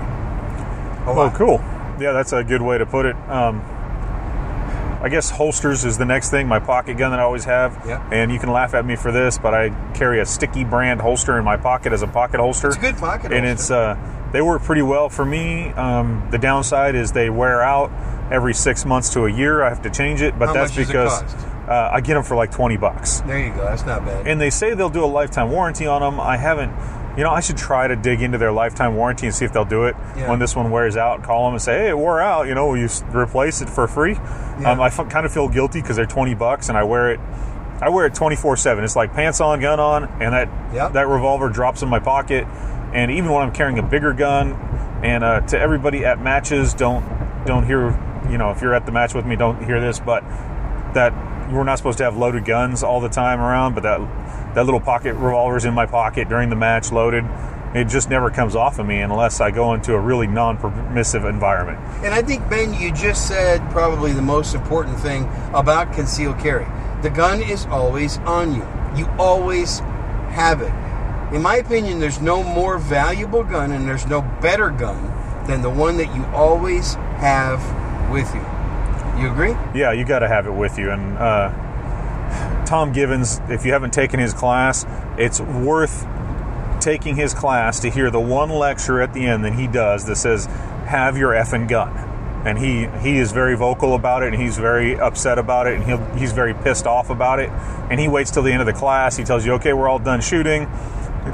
[1.06, 1.58] Oh, cool.
[2.00, 3.14] Yeah, that's a good way to put it.
[3.28, 3.62] Um,
[5.00, 6.48] I guess holsters is the next thing.
[6.48, 7.80] My pocket gun that I always have.
[7.86, 8.06] Yeah.
[8.10, 11.38] And you can laugh at me for this, but I carry a sticky brand holster
[11.38, 12.68] in my pocket as a pocket holster.
[12.68, 13.52] It's a good pocket and holster.
[13.52, 15.68] it's uh, they work pretty well for me.
[15.70, 17.92] Um, the downside is they wear out
[18.32, 19.62] every six months to a year.
[19.62, 21.22] I have to change it, but How that's because
[21.68, 23.20] uh, I get them for like twenty bucks.
[23.20, 23.64] There you go.
[23.64, 24.26] That's not bad.
[24.26, 26.20] And they say they'll do a lifetime warranty on them.
[26.20, 26.72] I haven't
[27.16, 29.64] you know, I should try to dig into their lifetime warranty and see if they'll
[29.64, 29.96] do it.
[30.18, 30.28] Yeah.
[30.28, 32.46] When this one wears out, call them and say, "Hey, it wore out.
[32.46, 34.12] You know, will you replace it for free?"
[34.60, 34.70] Yeah.
[34.72, 37.20] Um, I f- kind of feel guilty because they're twenty bucks, and I wear it.
[37.80, 38.84] I wear it twenty four seven.
[38.84, 40.92] It's like pants on, gun on, and that Yep.
[40.92, 42.46] that revolver drops in my pocket.
[42.92, 44.52] And even when I'm carrying a bigger gun,
[45.02, 47.02] and uh, to everybody at matches, don't
[47.46, 47.98] don't hear.
[48.30, 50.22] You know, if you're at the match with me, don't hear this, but
[50.92, 51.14] that
[51.50, 54.00] we're not supposed to have loaded guns all the time around, but that
[54.54, 57.24] that little pocket revolver's in my pocket during the match, loaded.
[57.74, 61.78] It just never comes off of me unless I go into a really non-permissive environment.
[62.02, 66.66] And I think Ben, you just said probably the most important thing about concealed carry.
[67.02, 68.66] The gun is always on you.
[68.96, 69.80] You always
[70.30, 70.72] have it.
[71.34, 75.12] In my opinion, there's no more valuable gun and there's no better gun
[75.46, 77.60] than the one that you always have
[78.10, 78.55] with you.
[79.18, 79.52] You agree?
[79.74, 80.90] Yeah, you got to have it with you.
[80.90, 84.84] And uh, Tom Givens, if you haven't taken his class,
[85.16, 86.06] it's worth
[86.80, 90.16] taking his class to hear the one lecture at the end that he does that
[90.16, 90.46] says,
[90.86, 91.96] "Have your effing gun."
[92.44, 95.84] And he he is very vocal about it, and he's very upset about it, and
[95.84, 97.48] he he's very pissed off about it.
[97.90, 99.16] And he waits till the end of the class.
[99.16, 100.68] He tells you, "Okay, we're all done shooting."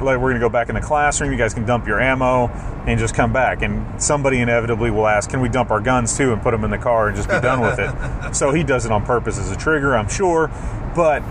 [0.01, 1.31] We're going to go back in the classroom.
[1.31, 2.47] You guys can dump your ammo
[2.85, 3.61] and just come back.
[3.61, 6.71] And somebody inevitably will ask, "Can we dump our guns too and put them in
[6.71, 9.51] the car and just be done with it?" so he does it on purpose as
[9.51, 10.49] a trigger, I'm sure.
[10.95, 11.21] But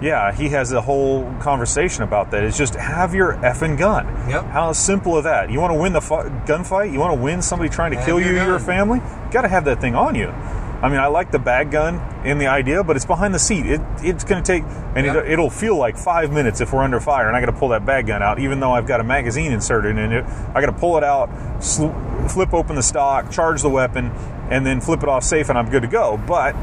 [0.00, 2.44] yeah, he has a whole conversation about that.
[2.44, 4.06] It's just have your effing gun.
[4.28, 4.44] Yep.
[4.46, 5.50] How simple is that?
[5.50, 6.92] You want to win the fu- gunfight?
[6.92, 8.98] You want to win somebody trying to Have kill you, or your family?
[8.98, 10.32] You got to have that thing on you.
[10.80, 13.66] I mean, I like the bag gun in the idea, but it's behind the seat.
[13.66, 14.62] It, it's going to take,
[14.94, 17.58] and it, it'll feel like five minutes if we're under fire, and I got to
[17.58, 20.24] pull that bag gun out, even though I've got a magazine inserted in it.
[20.54, 21.90] I got to pull it out, sl-
[22.28, 24.12] flip open the stock, charge the weapon,
[24.50, 26.16] and then flip it off safe, and I'm good to go.
[26.16, 26.54] But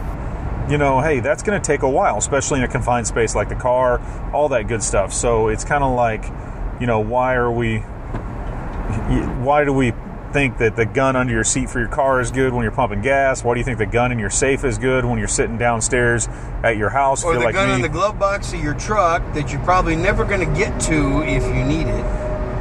[0.70, 3.50] you know, hey, that's going to take a while, especially in a confined space like
[3.50, 4.02] the car,
[4.34, 5.14] all that good stuff.
[5.14, 6.26] So it's kind of like,
[6.80, 7.80] you know, why are we,
[9.44, 9.92] why do we
[10.36, 13.02] think that the gun under your seat for your car is good when you're pumping
[13.02, 13.42] gas?
[13.42, 16.28] Why do you think the gun in your safe is good when you're sitting downstairs
[16.62, 17.24] at your house?
[17.24, 17.76] Or the like gun me?
[17.76, 21.24] in the glove box of your truck that you're probably never going to get to
[21.24, 22.04] if you need it.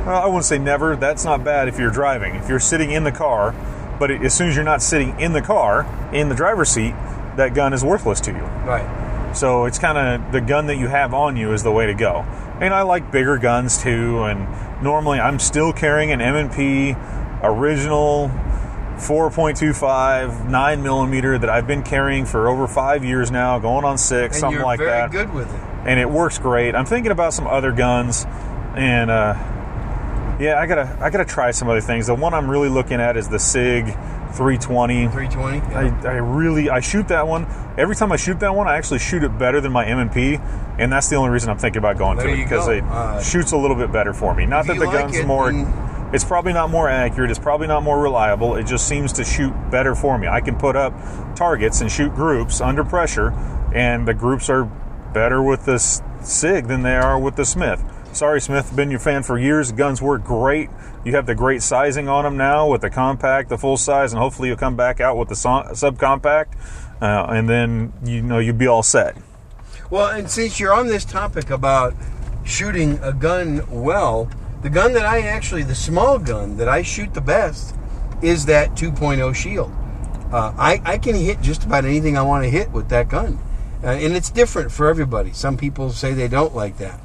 [0.06, 0.94] Well, I wouldn't say never.
[0.94, 2.36] That's not bad if you're driving.
[2.36, 3.52] If you're sitting in the car,
[3.98, 5.84] but it, as soon as you're not sitting in the car,
[6.14, 6.94] in the driver's seat,
[7.34, 8.44] that gun is worthless to you.
[8.68, 9.34] Right.
[9.34, 11.94] So it's kind of the gun that you have on you is the way to
[11.94, 12.24] go.
[12.60, 14.22] And I like bigger guns too.
[14.22, 14.46] And
[14.80, 16.94] normally I'm still carrying an M&P
[17.46, 18.30] original
[18.96, 24.36] 4.25 9 millimeter that I've been carrying for over five years now, going on six,
[24.36, 25.10] And something you're like very that.
[25.10, 25.60] good with it.
[25.86, 26.74] And it works great.
[26.74, 28.24] I'm thinking about some other guns,
[28.74, 29.34] and uh,
[30.40, 32.06] yeah, I gotta I gotta try some other things.
[32.06, 33.86] The one I'm really looking at is the Sig
[34.32, 35.08] 320.
[35.08, 35.74] 320.
[35.74, 38.98] I, I really I shoot that one every time I shoot that one I actually
[39.00, 40.38] shoot it better than my M&P
[40.78, 42.72] and that's the only reason I'm thinking about going There to it because go.
[42.72, 45.26] it Uh, shoots a little bit better for me not that the like gun's it,
[45.26, 45.50] more
[46.14, 49.52] it's probably not more accurate it's probably not more reliable it just seems to shoot
[49.70, 50.94] better for me I can put up
[51.36, 53.30] targets and shoot groups under pressure
[53.74, 54.64] and the groups are
[55.12, 58.76] better with this SIG than they are with the Smith Sorry, Smith.
[58.76, 59.72] Been your fan for years.
[59.72, 60.70] Guns work great.
[61.04, 64.22] You have the great sizing on them now with the compact, the full size, and
[64.22, 66.56] hopefully you'll come back out with the subcompact,
[67.02, 69.16] uh, and then you know you'll be all set.
[69.90, 71.94] Well, and since you're on this topic about
[72.44, 74.30] shooting a gun well,
[74.64, 77.76] the gun that I actually, the small gun that I shoot the best
[78.22, 79.70] is that 2.0 Shield.
[80.32, 83.38] Uh, I, I can hit just about anything I want to hit with that gun.
[83.82, 85.34] Uh, and it's different for everybody.
[85.34, 86.98] Some people say they don't like that.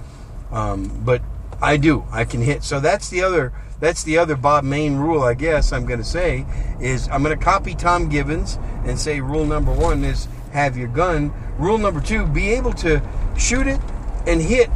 [0.53, 1.21] Um, but
[1.61, 2.05] I do.
[2.11, 2.63] I can hit.
[2.63, 3.51] So that's the other.
[3.81, 5.73] That's the other Bob Mayne rule, I guess.
[5.73, 6.45] I'm going to say
[6.79, 10.87] is I'm going to copy Tom Givens and say rule number one is have your
[10.87, 11.33] gun.
[11.57, 13.01] Rule number two, be able to
[13.37, 13.81] shoot it
[14.25, 14.69] and hit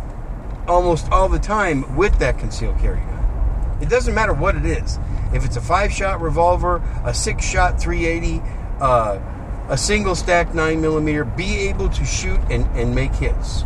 [0.68, 3.78] almost all the time with that concealed carry gun.
[3.82, 4.98] It doesn't matter what it is.
[5.34, 8.42] If it's a five shot revolver, a six shot 380,
[8.80, 9.20] uh,
[9.70, 13.64] a single stack nine millimeter, be able to shoot and, and make hits.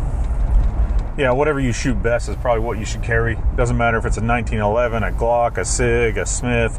[1.18, 3.36] Yeah, whatever you shoot best is probably what you should carry.
[3.56, 6.78] Doesn't matter if it's a 1911, a Glock, a Sig, a Smith,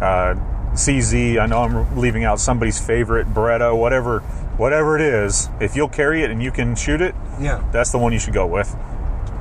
[0.00, 0.34] uh,
[0.74, 1.40] CZ.
[1.40, 4.20] I know I'm leaving out somebody's favorite Beretta, whatever,
[4.56, 5.48] whatever it is.
[5.60, 7.60] If you'll carry it and you can shoot it, Yeah.
[7.72, 8.74] that's the one you should go with.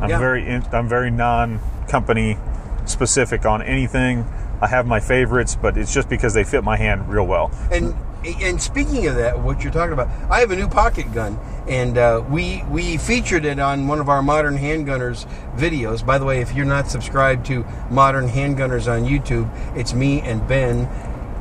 [0.01, 0.19] I'm Yeah.
[0.19, 2.37] very in, I'm very non-company
[2.85, 4.25] specific on anything.
[4.61, 7.51] I have my favorites, but it's just because they fit my hand real well.
[7.71, 7.95] And
[8.43, 11.97] and speaking of that, what you're talking about, I have a new pocket gun, and
[11.97, 15.25] uh, we we featured it on one of our Modern Handgunners
[15.57, 16.05] videos.
[16.05, 20.47] By the way, if you're not subscribed to Modern Handgunners on YouTube, it's me and
[20.47, 20.87] Ben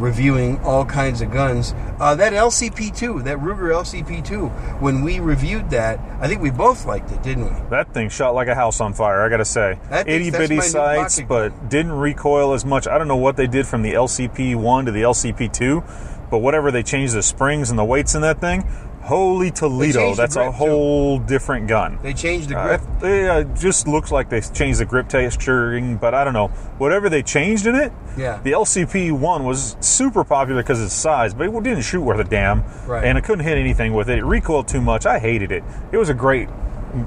[0.01, 1.75] reviewing all kinds of guns.
[2.01, 7.11] Uh, that LCP2, that Ruger LCP2, when we reviewed that, I think we both liked
[7.13, 7.71] it, didn't we?
[7.71, 9.23] That thing shot like a house on fire.
[9.23, 12.87] I gotta say, That itty bitty sights, but didn't recoil as much.
[12.87, 15.83] I don't know what they did from the LCP one to the LCP two,
[16.31, 18.65] but whatever they changed the springs and the weights in that thing,
[19.11, 20.15] Holy Toledo!
[20.15, 20.57] That's a grip, too.
[20.59, 21.99] whole different gun.
[22.01, 22.81] They changed the Uh, grip.
[23.03, 26.47] it it, uh, just looks like they changed the grip texturing, but I don't know.
[26.79, 28.39] Whatever they changed in it, Yeah.
[28.45, 32.21] the LCP one was super popular because of its size, but it didn't shoot worth
[32.21, 33.05] a damn, Right.
[33.05, 34.19] and I couldn't hit anything with it.
[34.19, 35.07] It recoiled too much.
[35.07, 35.65] I hated it.
[35.91, 36.49] It was a great,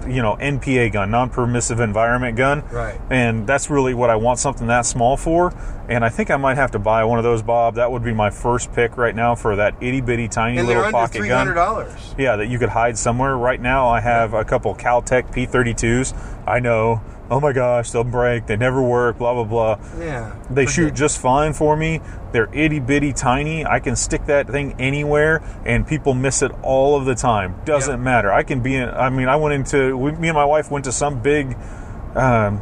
[0.08, 3.00] you know, NPA gun, non-permissive environment gun, Right.
[3.10, 5.54] And that's really what I want something that small for.
[5.89, 7.76] And I think I might have to buy one of those, Bob.
[7.76, 10.89] That would be my first pick right now for that itty bitty tiny and little
[10.91, 11.39] pocket three gun.
[11.39, 12.15] hundred dollars.
[12.17, 13.36] Yeah, that you could hide somewhere.
[13.36, 16.13] Right now, I have a couple Kel-Tec P32s.
[16.48, 17.02] I know.
[17.34, 18.46] Oh my gosh, they'll break.
[18.46, 19.17] They never work.
[19.17, 19.80] Blah blah blah.
[20.00, 20.36] Yeah.
[20.52, 22.00] They shoot just fine for me.
[22.32, 23.65] They're itty bitty tiny.
[23.65, 27.56] I can stick that thing anywhere, and people miss it all of the time.
[27.65, 28.04] Doesn't Yeah.
[28.04, 28.32] matter.
[28.32, 28.88] I can be in.
[28.88, 29.98] I mean, I went into.
[29.98, 31.58] We, me and my wife went to some big
[32.15, 32.62] um,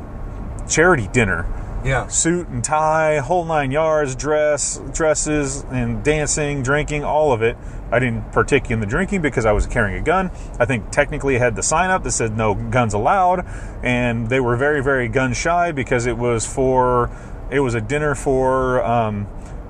[0.69, 1.45] charity dinner
[1.83, 2.07] Yeah.
[2.07, 7.57] suit and tie, whole nine yards, dress, dresses, and dancing, drinking, all of it.
[7.91, 10.31] I didn't partake in the drinking because I was carrying a gun.
[10.59, 13.45] I think technically it had the sign up that said no guns allowed,
[13.83, 17.09] and they were very, very gun shy because it was for
[17.49, 19.27] it was a dinner for um,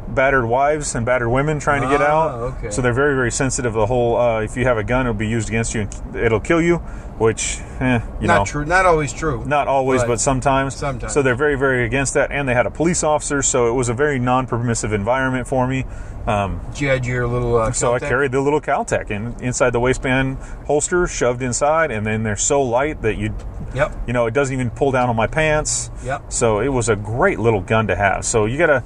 [0.09, 2.31] battered wives and battered women trying to get Ah, out.
[2.57, 2.69] okay.
[2.69, 3.73] So they're very, very sensitive.
[3.73, 6.15] to The whole uh, if you have a gun, it'll be used against you and
[6.15, 6.81] it'll kill you,
[7.21, 8.65] which eh, you not know true.
[8.65, 9.45] Not always true.
[9.45, 10.75] not always, but, sometimes.
[10.75, 11.13] sometimes.
[11.13, 13.89] So they're very, very against that, and they had a police officer, so it was
[13.89, 15.85] a very non-permissive environment for me.
[16.25, 17.57] Um, You had your little.
[17.57, 22.05] Uh, so I carried the little Kel-Tec in, inside the waistband holster, shoved inside, and
[22.05, 23.33] then they're so light that you,
[23.75, 23.95] Yep.
[24.07, 25.91] you know, it doesn't even pull down on my pants.
[26.03, 26.33] Yep.
[26.33, 28.25] So it was a great little gun to have.
[28.25, 28.83] So you gotta.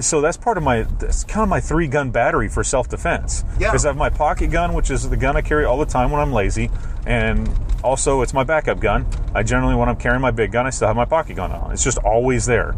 [0.00, 0.82] So that's part of my.
[0.82, 3.44] That's kind of my three gun battery for self defense.
[3.58, 3.70] Yeah.
[3.70, 6.10] Because I have my pocket gun, which is the gun I carry all the time
[6.10, 6.70] when I'm lazy,
[7.06, 7.50] and
[7.82, 9.06] also it's my backup gun.
[9.34, 11.72] I generally, when I'm carrying my big gun, I still have my pocket gun on.
[11.72, 12.76] It's just always there.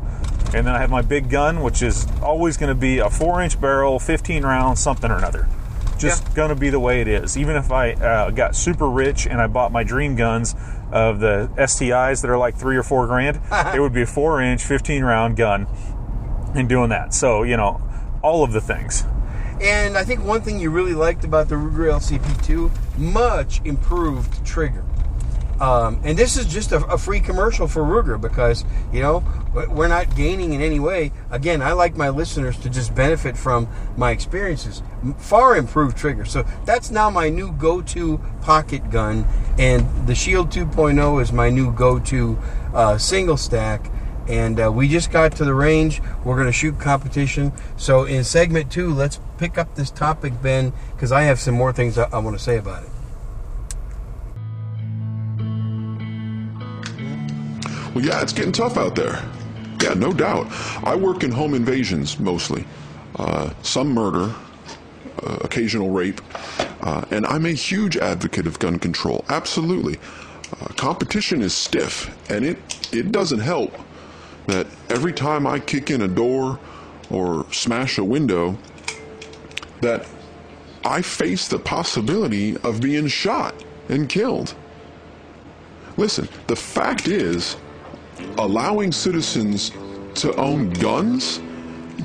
[0.54, 3.42] And then I have my big gun, which is always going to be a four
[3.42, 5.48] inch barrel, 15 rounds, something or another.
[5.98, 6.35] Just Yeah.
[6.35, 7.37] going to be the way it is.
[7.37, 10.54] Even if I uh, got super rich and I bought my dream guns
[10.92, 13.40] of the STIs that are like three or four grand,
[13.74, 15.66] it would be a four inch, 15 round gun
[16.55, 17.14] and doing that.
[17.14, 17.81] So, you know,
[18.23, 19.05] all of the things.
[19.61, 24.85] And I think one thing you really liked about the Ruger LCP2, much improved trigger.
[25.61, 29.23] Um, and this is just a, a free commercial for Ruger because you know
[29.71, 31.12] we're not gaining in any way.
[31.31, 34.83] Again, I like my listeners to just benefit from my experiences.
[35.19, 36.25] Far improved trigger.
[36.25, 41.73] So that's now my new go-to pocket gun, and the Shield 2.0 is my new
[41.73, 42.37] go-to
[42.75, 43.90] uh, single stack
[44.28, 46.00] and uh, we just got to the range.
[46.24, 47.52] We're going to shoot competition.
[47.76, 51.72] So in segment two, let's pick up this topic, Ben, because I have some more
[51.72, 52.90] things I, I want to say about it.
[57.94, 59.24] Well, yeah, it's getting tough out there.
[59.80, 60.46] Yeah, no doubt.
[60.82, 62.64] I work in home invasions mostly,
[63.16, 64.34] uh, some murder,
[65.22, 66.20] uh, occasional rape,
[66.80, 69.24] uh, and I'm a huge advocate of gun control.
[69.28, 69.98] Absolutely.
[70.60, 72.58] Uh, competition is stiff, and it,
[72.92, 73.72] it doesn't help
[74.46, 76.59] that every time I kick in a door
[77.11, 78.59] or smash a window,
[79.80, 80.07] that
[80.85, 83.54] I face the possibility of being shot
[83.88, 84.54] and killed.
[85.96, 87.57] Listen, the fact is,
[88.38, 89.72] allowing citizens
[90.14, 91.40] to own guns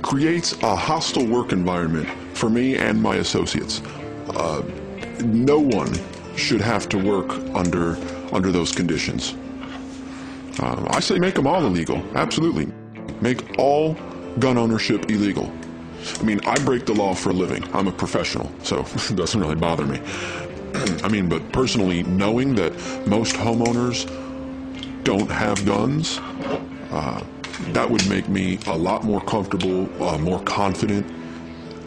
[0.02, 3.82] creates a hostile work environment for me and my associates.
[4.30, 4.62] Uh,
[5.24, 5.94] no one
[6.36, 7.98] should have to work under
[8.32, 9.36] under those conditions.
[10.60, 12.04] Uh, I say make them all illegal.
[12.16, 12.68] Absolutely,
[13.22, 13.96] make all
[14.40, 15.52] gun ownership illegal.
[16.20, 17.64] I mean, I break the law for a living.
[17.74, 20.00] I'm a professional, so it doesn't really bother me.
[21.04, 22.74] I mean, but personally, knowing that
[23.08, 24.06] most homeowners
[25.04, 26.20] don't have guns,
[26.92, 27.24] uh,
[27.72, 31.06] that would make me a lot more comfortable, uh, more confident,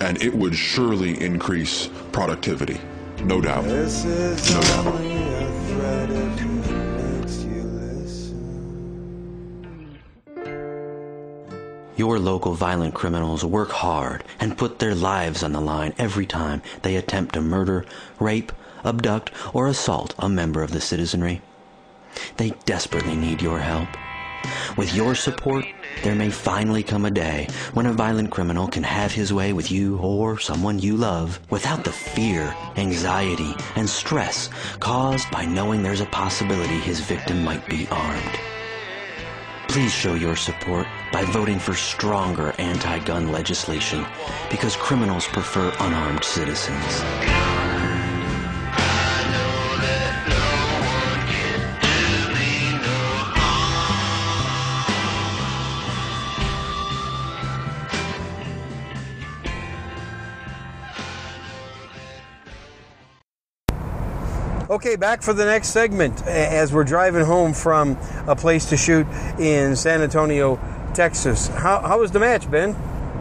[0.00, 2.80] and it would surely increase productivity.
[3.24, 3.64] No doubt.
[3.64, 5.31] This is No doubt.
[11.94, 16.62] Your local violent criminals work hard and put their lives on the line every time
[16.83, 17.85] they attempt to murder,
[18.18, 18.50] rape,
[18.83, 21.42] abduct, or assault a member of the citizenry.
[22.38, 23.88] They desperately need your help.
[24.76, 25.66] With your support,
[26.02, 29.70] there may finally come a day when a violent criminal can have his way with
[29.70, 34.48] you or someone you love without the fear, anxiety, and stress
[34.81, 38.38] caused by knowing there's a possibility his victim might be armed.
[39.69, 44.04] Please show your support by voting for stronger anti-gun legislation
[44.50, 47.02] because criminals prefer unarmed citizens.
[64.73, 69.06] Okay, back for the next segment as we're driving home from a place to shoot
[69.38, 70.58] in San Antonio,
[70.94, 71.48] Texas.
[71.48, 72.75] How, how was the match, Ben?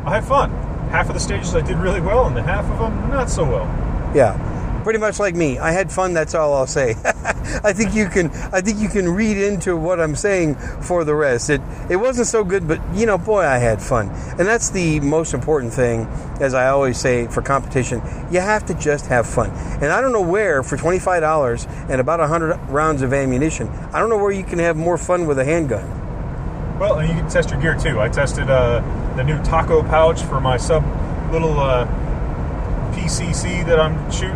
[0.05, 0.49] I had fun.
[0.91, 3.43] Half of the stages I did really well, and the half of them not so
[3.43, 3.65] well.
[4.15, 5.59] Yeah, pretty much like me.
[5.59, 6.13] I had fun.
[6.13, 6.95] That's all I'll say.
[7.63, 8.27] I think you can.
[8.53, 11.49] I think you can read into what I'm saying for the rest.
[11.49, 14.99] It it wasn't so good, but you know, boy, I had fun, and that's the
[14.99, 16.07] most important thing.
[16.39, 19.49] As I always say, for competition, you have to just have fun.
[19.81, 23.67] And I don't know where for twenty five dollars and about hundred rounds of ammunition.
[23.93, 26.79] I don't know where you can have more fun with a handgun.
[26.79, 27.99] Well, and you can test your gear too.
[27.99, 28.79] I tested uh,
[29.15, 30.83] the new taco pouch for my sub
[31.31, 31.85] little uh,
[32.93, 34.35] PCC that I'm shooting,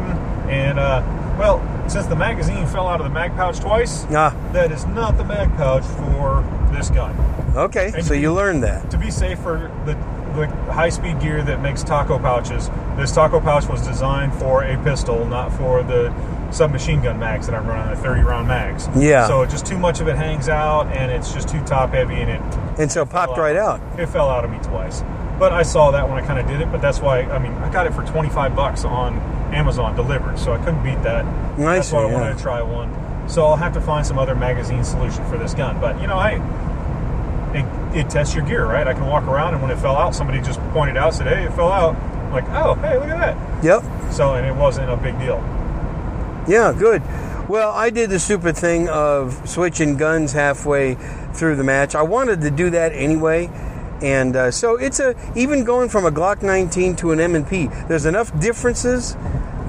[0.50, 1.02] and uh,
[1.40, 5.18] well, since the magazine fell out of the mag pouch twice, Ah, that is not
[5.18, 7.16] the mag pouch for this gun.
[7.56, 7.92] okay.
[7.96, 8.90] And So you- you learned that.
[8.92, 9.96] To be safe for the,
[10.36, 14.78] the high speed gear that makes taco pouches, this taco pouch was designed for a
[14.78, 16.12] pistol, not for the
[16.52, 18.88] submachine gun mags that I'm running, the 30 round mags.
[18.96, 19.28] Yeah.
[19.28, 22.30] So just too much of it hangs out, and it's just too top heavy, and
[22.32, 22.42] it
[22.78, 23.80] And so it popped right out.
[23.98, 25.04] It fell out of me twice.
[25.40, 26.72] But I saw that when I kind of did it.
[26.72, 29.20] But that's why I mean I got it for 25 bucks on
[29.56, 31.26] Amazon delivered, so I couldn't beat that.
[31.26, 32.14] I that's see, why I yeah.
[32.14, 33.30] wanted to try one.
[33.30, 35.80] So I'll have to find some other magazine solution for this gun.
[35.80, 36.38] But you know, hey,
[37.60, 38.88] it, it tests your gear, right?
[38.88, 41.46] I can walk around, and when it fell out, somebody just pointed out, said, "Hey,
[41.46, 43.64] it fell out." I'm like, oh, hey, look at that.
[43.64, 44.12] Yep.
[44.12, 45.38] So and it wasn't a big deal.
[46.48, 47.02] Yeah, good.
[47.48, 50.96] Well, I did the stupid thing of switching guns halfway
[51.34, 51.94] through the match.
[51.94, 53.50] I wanted to do that anyway,
[54.02, 57.68] and uh, so it's a even going from a Glock 19 to an M&P.
[57.88, 59.16] There's enough differences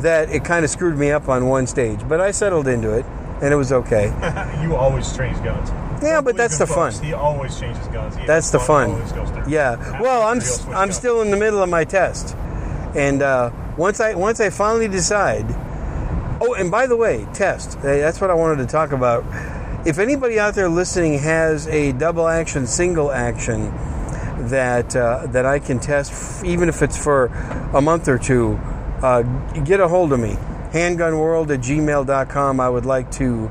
[0.03, 3.05] that it kind of screwed me up on one stage, but I settled into it,
[3.41, 4.07] and it was okay.
[4.63, 5.71] you always change guns.
[6.03, 6.93] Yeah, but that's the fun.
[7.03, 8.15] He always changes guns.
[8.17, 8.91] He- That's the fun.
[8.91, 9.45] Always goes through.
[9.49, 9.73] Yeah.
[9.81, 10.97] After Well, I'm switch I'm guns.
[10.97, 12.37] still in the middle of my test,
[12.95, 15.47] and uh, once I once I finally decide.
[16.39, 17.81] Oh, and by the way, test.
[17.81, 19.25] That's what I wanted to talk about.
[19.87, 23.73] If anybody out there listening has a double action, single action
[24.51, 27.27] that uh, that I can test, even if it's for
[27.75, 28.55] a month or two,
[29.03, 29.23] uh,
[29.65, 30.37] get a hold of me.
[30.73, 32.61] Handgunworld at gmail.com.
[32.61, 33.51] I would like to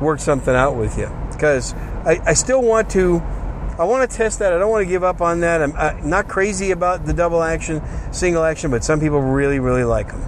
[0.00, 1.74] work something out with you because
[2.04, 3.22] I, I still want to.
[3.78, 4.52] I want to test that.
[4.52, 5.62] I don't want to give up on that.
[5.62, 7.80] I'm not crazy about the double action,
[8.12, 10.20] single action, but some people really, really like them.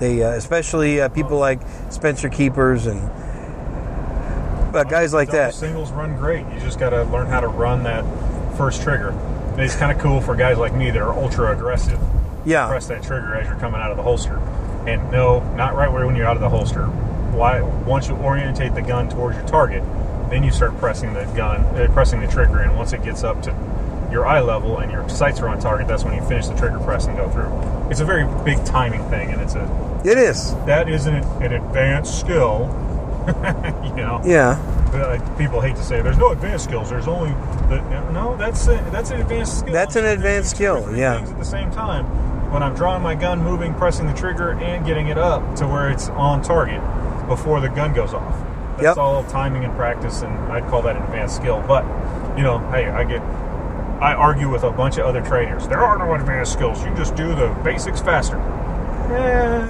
[0.00, 1.60] They, uh, especially uh, people like
[1.90, 2.98] Spencer Keepers and
[4.74, 5.54] uh, guys like that.
[5.54, 6.44] Singles run great.
[6.52, 8.04] You just got to learn how to run that
[8.56, 9.10] first trigger.
[9.10, 12.00] And it's kind of cool for guys like me that are ultra aggressive.
[12.44, 14.38] Yeah, Press that trigger as you're coming out of the holster.
[14.86, 16.86] And no, not right where when you're out of the holster.
[16.86, 17.60] Why?
[17.60, 19.82] Once you orientate the gun towards your target,
[20.28, 22.58] then you start pressing the gun, uh, pressing the trigger.
[22.60, 23.50] And once it gets up to
[24.10, 26.78] your eye level and your sights are on target, that's when you finish the trigger
[26.80, 27.50] press and go through.
[27.90, 30.54] It's a very big timing thing, and it's a it is.
[30.66, 32.68] that is an, an advanced skill.
[33.84, 34.20] you know.
[34.24, 34.56] Yeah,
[35.38, 36.90] people hate to say there's no advanced skills.
[36.90, 37.30] There's only
[37.68, 37.80] the
[38.12, 38.36] no.
[38.36, 39.72] That's a, that's an advanced skill.
[39.72, 41.16] That's an advanced skill, yeah.
[41.18, 42.04] Things at the same time,
[42.52, 45.90] when I'm drawing my gun, moving, pressing the trigger, and getting it up to where
[45.90, 46.80] it's on target
[47.26, 48.36] before the gun goes off.
[48.72, 48.96] That's Yep.
[48.98, 51.62] all timing and practice, and I'd call that an advanced skill.
[51.66, 51.84] But
[52.36, 53.22] you know, hey, I get.
[54.02, 55.68] I argue with a bunch of other trainers.
[55.68, 56.84] There are no advanced skills.
[56.84, 58.36] You just do the basics faster.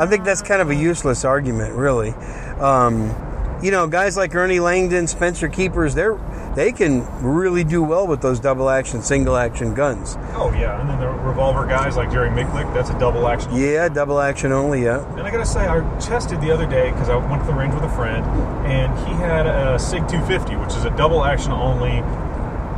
[0.01, 2.11] I think that's kind of a useless argument, really.
[2.61, 3.11] Um,
[3.63, 6.19] you know, guys like Ernie Langdon, Spencer Keepers, they're
[6.55, 10.17] they can really do well with those double action, single action guns.
[10.35, 13.55] Oh yeah, and then the revolver guys like Jerry Miculek, that's a double action.
[13.55, 14.83] Yeah, double action only.
[14.83, 15.03] Yeah.
[15.17, 17.73] And I gotta say, I tested the other day because I went to the range
[17.73, 18.25] with a friend,
[18.67, 22.03] and he had a Sig 250, which is a double action only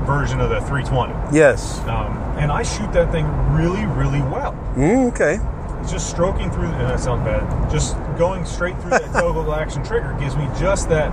[0.07, 1.37] version of the 320.
[1.37, 1.81] Yes.
[1.81, 4.53] Um, and I shoot that thing really, really well.
[4.77, 5.41] Mm, okay.
[5.81, 7.71] It's just stroking through, and that sounds bad.
[7.71, 11.11] Just going straight through that double action trigger gives me just that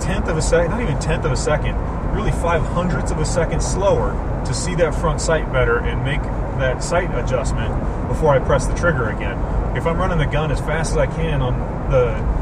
[0.00, 1.76] tenth of a second, not even tenth of a second,
[2.14, 4.12] really five hundredths of a second slower
[4.46, 6.22] to see that front sight better and make
[6.58, 7.70] that sight adjustment
[8.08, 9.38] before I press the trigger again.
[9.76, 12.40] If I'm running the gun as fast as I can on the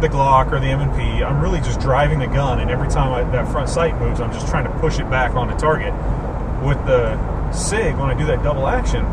[0.00, 3.28] the Glock or the M&P, I'm really just driving the gun, and every time I,
[3.32, 5.92] that front sight moves, I'm just trying to push it back on the target.
[6.64, 7.18] With the
[7.50, 9.04] Sig, when I do that double action,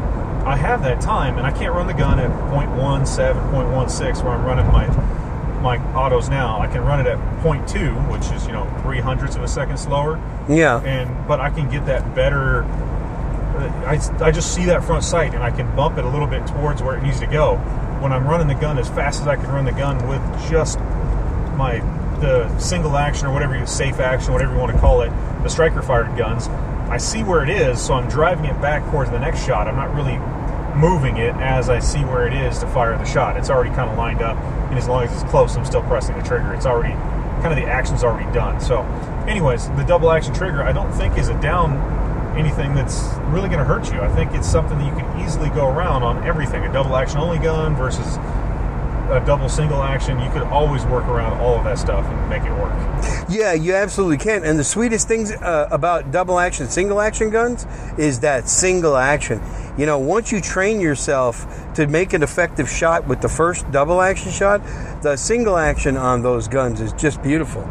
[0.46, 3.06] I have that time, and I can't run the gun at 0.17,
[3.52, 4.88] 0.16, where I'm running my
[5.62, 6.60] my autos now.
[6.60, 9.78] I can run it at 0.2, which is you know three hundredths of a second
[9.78, 10.80] slower, Yeah.
[10.82, 12.64] and but I can get that better.
[12.64, 16.28] Uh, I, I just see that front sight, and I can bump it a little
[16.28, 17.56] bit towards where it needs to go.
[18.02, 20.78] When I'm running the gun as fast as I can run the gun with just
[21.58, 21.80] my
[22.20, 25.10] the single action or whatever you safe action, whatever you want to call it,
[25.41, 26.48] the striker fired guns.
[26.89, 29.68] I see where it is, so I'm driving it back towards the next shot.
[29.68, 30.18] I'm not really
[30.76, 33.38] moving it as I see where it is to fire the shot.
[33.38, 34.38] It's already kind of lined up,
[34.69, 36.53] and as long as it's close, I'm still pressing the trigger.
[36.53, 36.93] It's already
[37.41, 38.59] kind of the action's already done.
[38.59, 38.82] So,
[39.28, 41.95] anyways, the double action trigger I don't think is a down
[42.36, 44.01] anything that's really going to hurt you.
[44.01, 46.63] I think it's something that you can easily go around on everything.
[46.65, 48.17] A double action only gun versus
[49.09, 52.43] a double single action, you could always work around all of that stuff and make
[52.43, 52.73] it work.
[53.30, 54.43] Yeah, you absolutely can.
[54.43, 57.65] And the sweetest things uh, about double action, single action guns
[57.97, 59.39] is that single action.
[59.78, 61.45] You know, once you train yourself
[61.76, 64.61] to make an effective shot with the first double action shot,
[65.01, 67.69] the single action on those guns is just beautiful.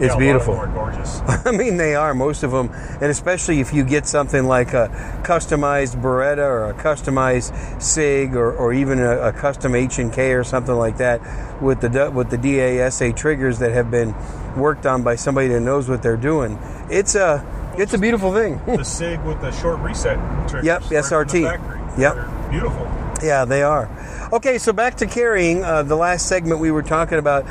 [0.00, 0.66] Yeah, a lot of beautiful.
[0.74, 1.20] gorgeous.
[1.46, 4.88] I mean, they are most of them, and especially if you get something like a
[5.22, 10.32] customized Beretta or a customized Sig or, or even a, a custom H and K
[10.32, 11.20] or something like that
[11.62, 14.14] with the with the DASA triggers that have been
[14.56, 16.58] worked on by somebody that knows what they're doing.
[16.90, 17.44] It's a
[17.78, 18.60] it's a beautiful thing.
[18.66, 20.18] the Sig with the short reset.
[20.64, 21.42] Yep, SRT.
[21.44, 21.80] factory.
[22.02, 22.14] Yep.
[22.14, 22.88] They're beautiful.
[23.22, 23.88] Yeah, they are.
[24.32, 25.62] Okay, so back to carrying.
[25.62, 27.46] Uh, the last segment we were talking about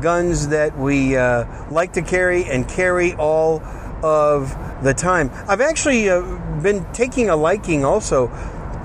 [0.00, 3.60] guns that we uh, like to carry and carry all
[4.02, 5.30] of the time.
[5.46, 6.22] I've actually uh,
[6.62, 8.28] been taking a liking also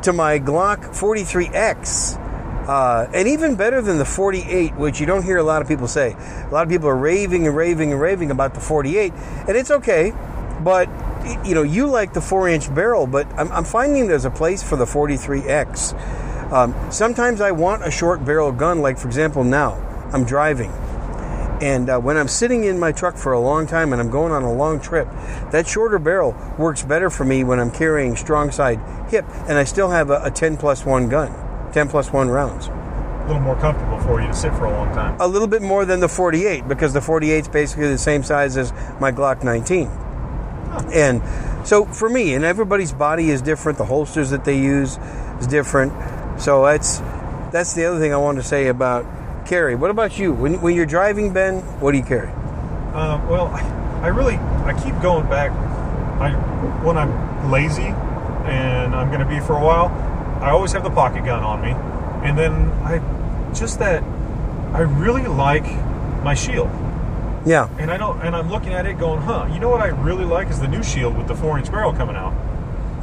[0.03, 2.23] to my Glock 43X.
[2.67, 5.87] Uh, and even better than the 48, which you don't hear a lot of people
[5.87, 6.11] say.
[6.11, 9.13] A lot of people are raving and raving and raving about the 48,
[9.47, 10.11] and it's okay,
[10.63, 10.89] but
[11.45, 14.75] you know you like the four-inch barrel, but I'm, I'm finding there's a place for
[14.75, 16.51] the 43X.
[16.51, 19.73] Um, sometimes I want a short barrel gun, like for example now
[20.13, 20.71] I'm driving,
[21.61, 24.31] and uh, when I'm sitting in my truck for a long time and I'm going
[24.31, 25.07] on a long trip,
[25.51, 28.79] that shorter barrel works better for me when I'm carrying strong side
[29.09, 31.33] hip, and I still have a, a 10 plus one gun,
[31.73, 32.67] 10 plus one rounds.
[32.67, 35.19] A little more comfortable for you to sit for a long time.
[35.19, 38.55] A little bit more than the 48 because the 48 is basically the same size
[38.55, 39.89] as my Glock 19.
[40.93, 41.21] And
[41.67, 43.77] so for me, and everybody's body is different.
[43.77, 44.97] The holsters that they use
[45.39, 45.93] is different.
[46.39, 46.99] So that's
[47.51, 49.05] that's the other thing I wanted to say about
[49.47, 49.75] carry.
[49.75, 50.33] What about you?
[50.33, 52.29] When, when you're driving, Ben, what do you carry?
[52.93, 53.61] Uh, well, I,
[54.03, 55.51] I really I keep going back.
[56.21, 56.31] I
[56.83, 57.93] when I'm lazy
[58.47, 59.87] and I'm going to be for a while,
[60.41, 61.71] I always have the pocket gun on me,
[62.27, 62.99] and then I
[63.53, 64.03] just that
[64.73, 65.65] I really like
[66.23, 66.69] my shield,
[67.47, 69.47] Yeah, and I don't and I'm looking at it going, huh?
[69.53, 71.93] You know what I really like is the new shield with the four inch barrel
[71.93, 72.33] coming out.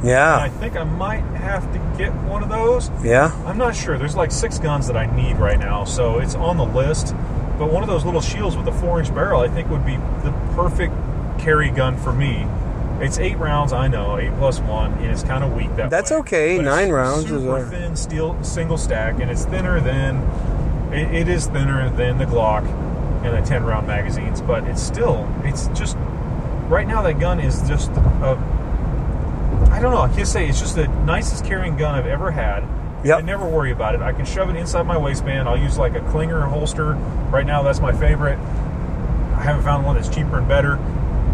[0.03, 2.91] And I think I might have to get one of those.
[3.03, 3.31] yeah.
[3.47, 3.97] I'm not sure.
[3.97, 7.15] There's like six guns that I need right now, so it's on the list.
[7.57, 9.95] But one of those little shields with a four inch barrel, I think, would be
[9.95, 10.93] the perfect
[11.39, 12.45] carry gun for me.
[12.99, 16.11] It's eight rounds, I know, eight plus one, and it's kind of weak that That's
[16.11, 16.17] way.
[16.17, 20.17] okay, But nine rounds is Super a- thin steel single stack, and it's thinner than
[20.93, 22.63] it, it is thinner than the Glock
[23.25, 25.97] and the ten round magazines, but it's still it's just
[26.67, 28.37] right now that gun is just a
[29.71, 30.01] I don't know.
[30.01, 32.63] I can't say it's just the nicest carrying gun I've ever had.
[33.03, 33.17] Yep.
[33.17, 34.01] I never worry about it.
[34.01, 35.47] I can shove it inside my waistband.
[35.47, 36.93] I'll use like a clinger holster.
[37.29, 38.39] Right now, that's my favorite.
[38.39, 40.79] I haven't found one that's cheaper and better,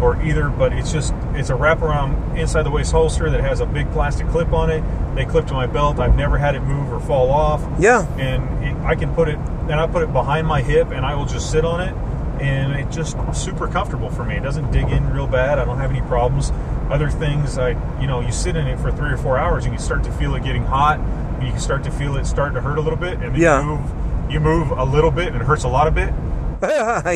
[0.02, 0.48] or either.
[0.48, 4.28] But it's just it's a wraparound inside the waist holster that has a big plastic
[4.28, 4.82] clip on it.
[5.14, 5.98] They clip to my belt.
[5.98, 7.62] I've never had it move or fall off.
[7.78, 8.06] Yeah.
[8.16, 11.26] And I can put it, and I put it behind my hip, and I will
[11.26, 11.94] just sit on it,
[12.42, 14.36] and it's just super comfortable for me.
[14.36, 15.58] It doesn't dig in real bad.
[15.58, 16.50] I don't have any problems.
[16.90, 17.70] Other things, I
[18.00, 20.12] you know, you sit in it for three or four hours, and you start to
[20.12, 20.98] feel it getting hot.
[20.98, 23.34] and You can start to feel it starting to hurt a little bit, and then
[23.36, 23.60] Yeah.
[23.60, 26.12] you move, you move a little bit, and it hurts a lot of bit.
[26.62, 27.10] yeah,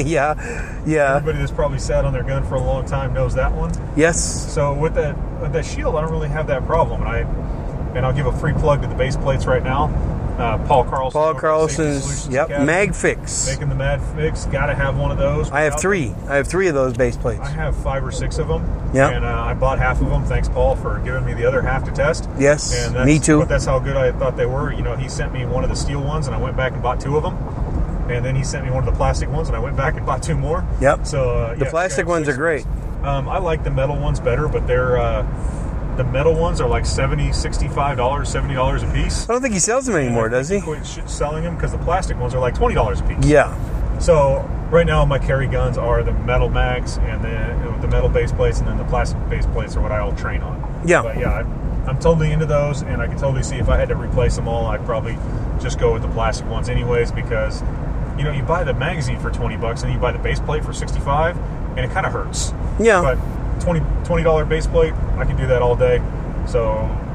[0.84, 3.70] yeah, Everybody that's probably sat on their gun for a long time knows that one.
[3.94, 4.18] yes,
[4.52, 7.18] So with that with that shield, I don't really have that problem, and I
[7.96, 9.86] and I'll give a free plug to the base plates right now.
[10.37, 13.47] Uh, Paul Carlson, Paul Carlson's, yep, Academy, Mag Fix.
[13.51, 14.45] making the Mag Fix.
[14.47, 15.51] Got to have one of those.
[15.51, 16.12] I have three.
[16.28, 17.41] I have three of those base plates.
[17.41, 18.62] I have five or six of them.
[18.93, 19.09] Yeah.
[19.09, 20.24] And uh, I bought half of them.
[20.24, 22.28] Thanks, Paul, for giving me the other half to test.
[22.39, 23.39] Yes, And that's, me too.
[23.39, 24.72] But that's how good I thought they were.
[24.74, 26.82] You know, he sent me one of the steel ones, and I went back and
[26.82, 27.34] bought two of them.
[28.11, 30.05] And then he sent me one of the plastic ones, and I went back and
[30.05, 30.66] bought two more.
[30.82, 31.07] Yep.
[31.07, 32.66] So uh, The yeah, plastic ones are great.
[33.03, 35.22] Um, I like the metal ones better, but they're uh,
[35.97, 39.28] the metal ones are like 70 65 dollars, seventy dollars a piece.
[39.28, 40.61] I don't think he sells them anymore, does he?
[40.61, 43.24] Quit selling them because the plastic ones are like twenty dollars a piece.
[43.24, 43.55] Yeah.
[43.99, 48.32] So right now my carry guns are the metal mags and then the metal base
[48.32, 50.82] plates and then the plastic base plates are what I all train on.
[50.84, 51.03] Yeah.
[51.03, 53.88] But yeah, I'm, I'm totally into those and I can totally see if I had
[53.88, 55.16] to replace them all, I'd probably
[55.61, 57.62] just go with the plastic ones anyways because
[58.18, 60.64] you know you buy the magazine for 20 bucks and you buy the base plate
[60.64, 61.38] for 65
[61.76, 62.53] and it kind of hurts.
[62.78, 63.01] Yeah.
[63.01, 63.18] But
[63.66, 66.00] 20 $20 base plate, I can do that all day.
[66.46, 66.62] So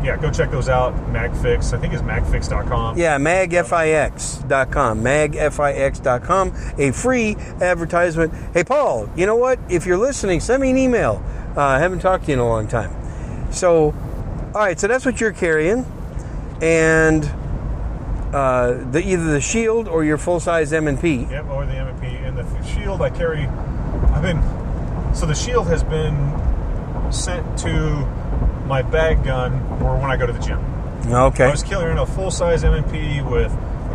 [0.04, 0.94] yeah, go check those out.
[1.14, 2.98] Magfix, I think it's magfix.com.
[2.98, 5.02] Yeah, magfix.com.
[5.04, 6.54] Magfix.com.
[6.78, 8.34] A free advertisement.
[8.54, 9.60] Hey, Paul, you know what?
[9.70, 11.24] If you're listening, send me an email.
[11.56, 12.92] Uh, I haven't talked to you in a long time.
[13.54, 13.94] So,
[14.54, 15.86] all right, so that's what you're carrying.
[16.62, 17.24] and
[18.34, 21.24] uh, the either the shield or your full size M and P.
[21.30, 23.46] Yep, or the M&P and the shield I carry.
[23.46, 24.40] I've been
[25.14, 28.06] so the shield has been sent to
[28.66, 30.60] my bag gun or when I go to the gym.
[31.08, 31.46] Okay.
[31.46, 33.52] I was carrying a full size M&P with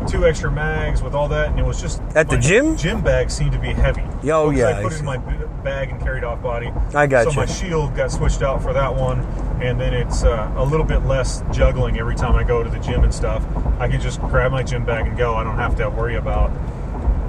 [0.08, 2.76] two extra mags with all that, and it was just At the gym?
[2.76, 4.04] Gym bag seemed to be heavy.
[4.30, 6.70] Oh, yeah, I put I it in my bag and carried off body.
[6.94, 7.34] I got so you.
[7.34, 9.20] So my shield got switched out for that one,
[9.60, 12.78] and then it's uh, a little bit less juggling every time I go to the
[12.78, 13.44] gym and stuff.
[13.78, 15.34] I can just grab my gym bag and go.
[15.34, 16.50] I don't have to worry about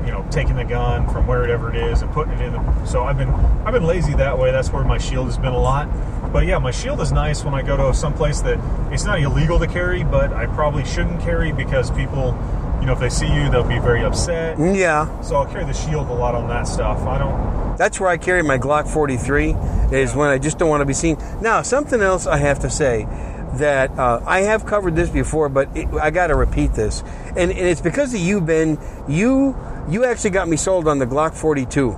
[0.07, 3.03] you know taking the gun from wherever it is and putting it in the so
[3.03, 4.51] i've been i've been lazy that way.
[4.51, 5.89] That's where my shield has been a lot.
[6.31, 8.57] But yeah my shield is nice when i go to some place that
[8.91, 12.37] it's not illegal to carry but i probably shouldn't carry because people
[12.79, 14.57] you know if they see you they'll be very upset.
[14.57, 16.99] Yeah, so i'll carry the shield a lot on that stuff.
[17.01, 17.77] I don't.
[17.77, 19.55] That's where I carry my Glock 43.
[19.91, 21.17] Is when I just don't want to be seen.
[21.41, 23.07] Now, something else I have to say
[23.55, 27.01] that uh, I have covered this before, but it, I got to repeat this,
[27.35, 28.77] and, and it's because of you, Ben.
[29.07, 29.55] You
[29.89, 31.91] you actually got me sold on the Glock 42.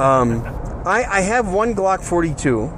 [0.00, 0.42] Um,
[0.86, 2.72] I, I have one Glock 42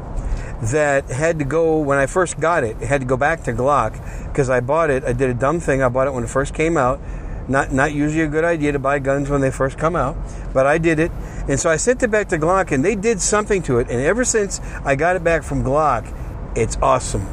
[0.73, 2.77] that had to go when I first got it.
[2.81, 3.93] It had to go back to Glock
[4.27, 5.05] because I bought it.
[5.05, 5.83] I did a dumb thing.
[5.83, 7.01] I bought it when it first came out.
[7.49, 10.17] Not not usually a good idea to buy guns when they first come out,
[10.53, 11.11] but I did it,
[11.49, 13.89] and so I sent it back to Glock, and they did something to it.
[13.89, 16.15] And ever since I got it back from Glock,
[16.55, 17.27] it's awesome.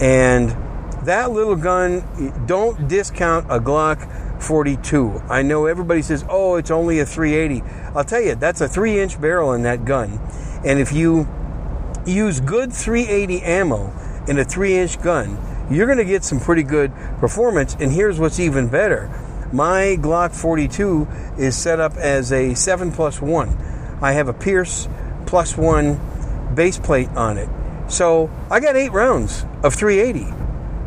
[0.00, 0.56] And
[1.04, 4.00] that little gun, don't discount a Glock
[4.40, 5.22] 42.
[5.28, 7.62] I know everybody says, "Oh, it's only a 380."
[7.94, 10.20] I'll tell you, that's a three-inch barrel in that gun,
[10.64, 11.28] and if you
[12.06, 13.92] use good 380 ammo
[14.26, 15.38] in a 3 inch gun,
[15.70, 17.76] you're going to get some pretty good performance.
[17.78, 19.10] And here's what's even better
[19.52, 23.98] my Glock 42 is set up as a 7 plus 1.
[24.00, 24.88] I have a Pearce
[25.26, 27.48] plus 1 base plate on it.
[27.88, 30.32] So I got 8 rounds of 380.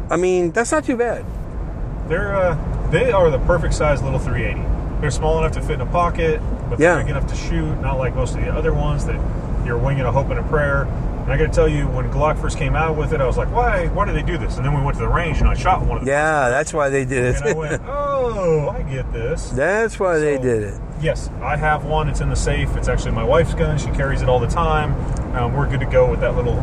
[0.09, 1.25] I mean, that's not too bad.
[2.07, 2.55] they're uh,
[2.93, 6.39] they are the perfect size little 380 they're small enough to fit in a pocket
[6.69, 6.93] but Yeah.
[6.95, 9.19] they're big enough to shoot not like most of the other ones that
[9.65, 10.83] you're winging a hope and a prayer
[11.23, 13.37] and I got to tell you, when Glock first came out with it, I was
[13.37, 13.87] like, "Why?
[13.87, 15.79] Why do they do this?" And then we went to the range, and I shot
[15.79, 16.09] one of them.
[16.09, 17.55] Yeah, that's why they did And I it.
[17.55, 20.73] went, "Oh, I get this." that's why they did it.
[21.01, 22.09] Yes, I have one.
[22.09, 22.75] It's in the safe.
[22.75, 23.77] It's actually my wife's gun.
[23.77, 24.93] She carries it all the time.
[25.33, 26.55] Um, we're good to go with that little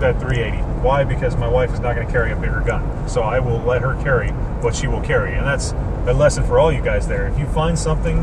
[0.00, 0.58] that 380.
[0.82, 1.04] Why?
[1.04, 3.80] Because my wife is not going to carry a bigger gun, so I will let
[3.82, 4.32] her carry
[4.64, 5.72] what she will carry, and that's
[6.08, 7.28] a lesson for all you guys there.
[7.28, 8.22] If you find something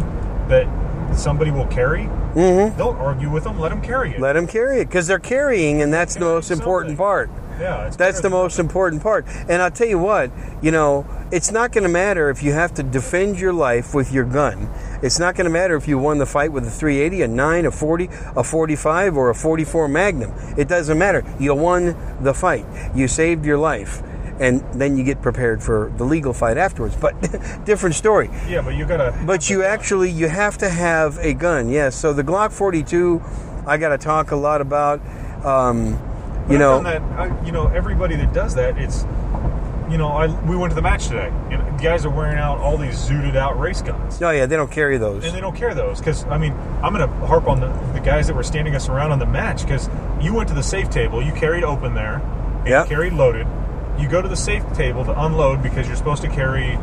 [0.49, 0.67] that
[1.15, 3.59] somebody will carry, don't argue with them.
[3.59, 4.13] Let them carry it.
[4.13, 4.23] Mm-hmm.
[4.23, 6.97] Let them carry it because they're carrying, and that's the most important something.
[6.97, 7.29] part.
[7.59, 9.25] yeah, it's That's the most important part.
[9.27, 10.31] And I'll tell you what,
[10.61, 14.11] you know, it's not going to matter if you have to defend your life with
[14.11, 14.69] your gun.
[15.01, 17.65] It's not going to matter if you won the fight with a 380, a 9,
[17.65, 20.31] a 40, a 45, or a 44 Magnum.
[20.57, 21.23] It doesn't matter.
[21.39, 22.65] You won the fight.
[22.95, 24.01] You saved your life.
[24.41, 26.95] And then you get prepared for the legal fight afterwards.
[26.95, 27.13] But
[27.65, 28.29] different story.
[28.49, 29.13] Yeah, but you gotta.
[29.25, 31.69] But you actually you have to have a gun.
[31.69, 31.95] Yes.
[31.95, 33.21] So the Glock 42,
[33.67, 34.99] I got to talk a lot about.
[35.45, 35.99] Um,
[36.49, 39.03] you know, that I, you know everybody that does that, it's
[39.89, 42.77] you know I we went to the match today, and guys are wearing out all
[42.77, 44.21] these zooted out race guns.
[44.21, 45.23] oh yeah, they don't carry those.
[45.23, 47.99] And they don't carry those because I mean I'm going to harp on the, the
[47.99, 49.87] guys that were standing us around on the match because
[50.19, 52.87] you went to the safe table, you carried open there, and Yep.
[52.87, 53.47] carried loaded.
[53.99, 56.77] You go to the safe table to unload because you're supposed to carry.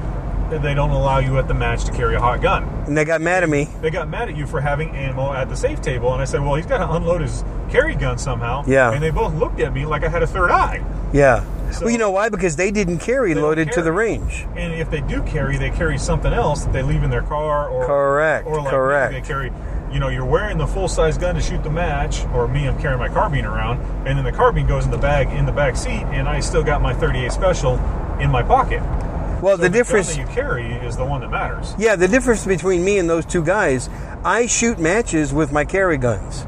[0.51, 2.65] They don't allow you at the match to carry a hot gun.
[2.87, 3.69] And they got mad at me.
[3.83, 6.41] They got mad at you for having ammo at the safe table, and I said,
[6.43, 8.91] "Well, he's got to unload his carry gun somehow." Yeah.
[8.93, 10.83] And they both looked at me like I had a third eye.
[11.13, 11.45] Yeah.
[11.71, 12.31] So- well, you know why?
[12.31, 14.47] Because they didn't carry don't loaded to the range.
[14.57, 17.69] And if they do carry, they carry something else that they leave in their car,
[17.69, 19.13] or Correct, or like correct.
[19.13, 19.53] They carry,
[19.93, 22.79] you know, you're wearing the full size gun to shoot the match, or me, I'm
[22.81, 25.77] carrying my carbine around, and then the carbine goes in the bag in the back
[25.77, 27.75] seat, and I still got my 38 special
[28.21, 28.83] in my pocket.
[29.41, 30.17] Well, So the gun difference.
[30.17, 31.75] that you carry is the one that matters.
[31.79, 33.89] Yeah, the difference between me and those two guys,
[34.25, 36.45] I shoot matches with my carry guns.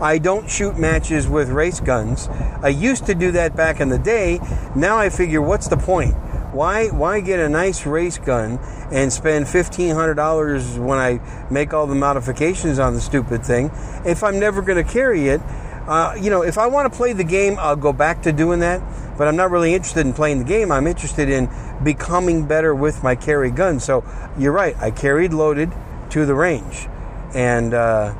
[0.00, 2.28] I don't shoot matches with race guns.
[2.62, 4.40] I used to do that back in the day.
[4.74, 6.14] Now I figure, what's the point?
[6.56, 8.58] Why why get a nice race gun
[8.90, 13.70] and spend fifteen hundred dollars when I make all the modifications on the stupid thing
[14.06, 15.42] if I'm never going to carry it?
[15.86, 18.60] Uh, you know, if I want to play the game, I'll go back to doing
[18.60, 18.80] that.
[19.18, 20.72] But I'm not really interested in playing the game.
[20.72, 21.50] I'm interested in
[21.84, 23.78] becoming better with my carry gun.
[23.78, 24.02] So
[24.38, 24.74] you're right.
[24.78, 25.70] I carried loaded
[26.10, 26.88] to the range,
[27.34, 28.14] and uh,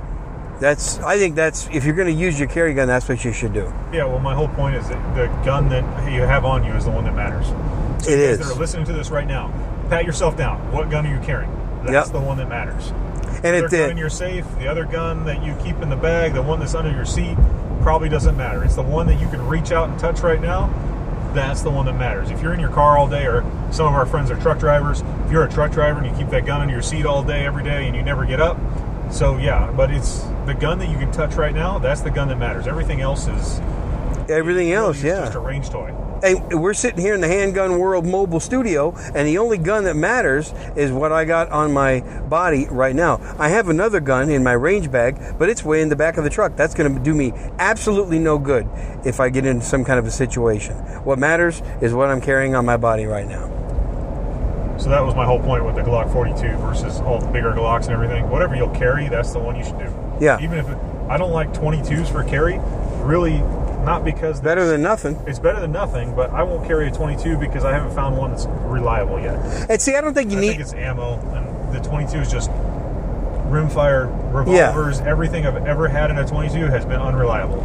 [0.60, 0.98] that's.
[0.98, 3.54] I think that's if you're going to use your carry gun, that's what you should
[3.54, 3.72] do.
[3.94, 4.04] Yeah.
[4.04, 6.90] Well, my whole point is that the gun that you have on you is the
[6.90, 7.46] one that matters.
[8.00, 8.38] So It is.
[8.38, 9.52] That are listening to this right now.
[9.88, 10.58] Pat yourself down.
[10.72, 11.50] What gun are you carrying?
[11.84, 12.20] That's Yep.
[12.20, 12.92] the one that matters.
[13.44, 13.90] And the it gun did.
[13.90, 16.74] in your safe, the other gun that you keep in the bag, the one that's
[16.74, 17.36] under your seat,
[17.82, 18.64] probably doesn't matter.
[18.64, 20.70] It's the one that you can reach out and touch right now.
[21.34, 22.30] that's the one that matters.
[22.30, 25.02] If you're in your car all day, or some of our friends are truck drivers,
[25.26, 27.44] if you're a truck driver and you keep that gun under your seat all day,
[27.44, 28.56] every day, and you never get up,
[29.10, 31.78] so yeah, but it's the gun that you can touch right now.
[31.78, 32.66] That's the gun that matters.
[32.66, 33.60] Everything else is
[34.30, 35.24] Everything else, yeah.
[35.26, 35.92] just a range toy.
[36.22, 39.96] Hey, we're sitting here in the Handgun World mobile studio, and the only gun that
[39.96, 43.20] matters is what I got on my body right now.
[43.38, 46.24] I have another gun in my range bag, but it's way in the back of
[46.24, 46.56] the truck.
[46.56, 48.66] That's going to do me absolutely no good
[49.04, 50.74] if I get into some kind of a situation.
[51.04, 53.52] What matters is what I'm carrying on my body right now.
[54.78, 57.84] So that was my whole point with the Glock 42 versus all the bigger Glocks
[57.84, 58.30] and everything.
[58.30, 59.94] Whatever you'll carry, that's the one you should do.
[60.18, 60.40] Yeah.
[60.40, 60.78] Even if it,
[61.10, 62.58] I don't like 22s for carry,
[63.04, 63.42] really
[63.86, 65.18] not because Better than nothing.
[65.26, 68.32] it's better than nothing, but I won't carry a 22 because I haven't found one
[68.32, 69.36] that's reliable yet.
[69.70, 70.48] And see, I don't think you I need.
[70.48, 72.50] think it's ammo, and the 22 is just
[73.48, 75.00] rimfire revolvers.
[75.00, 77.62] Everything I've ever had in a 22 has been unreliable.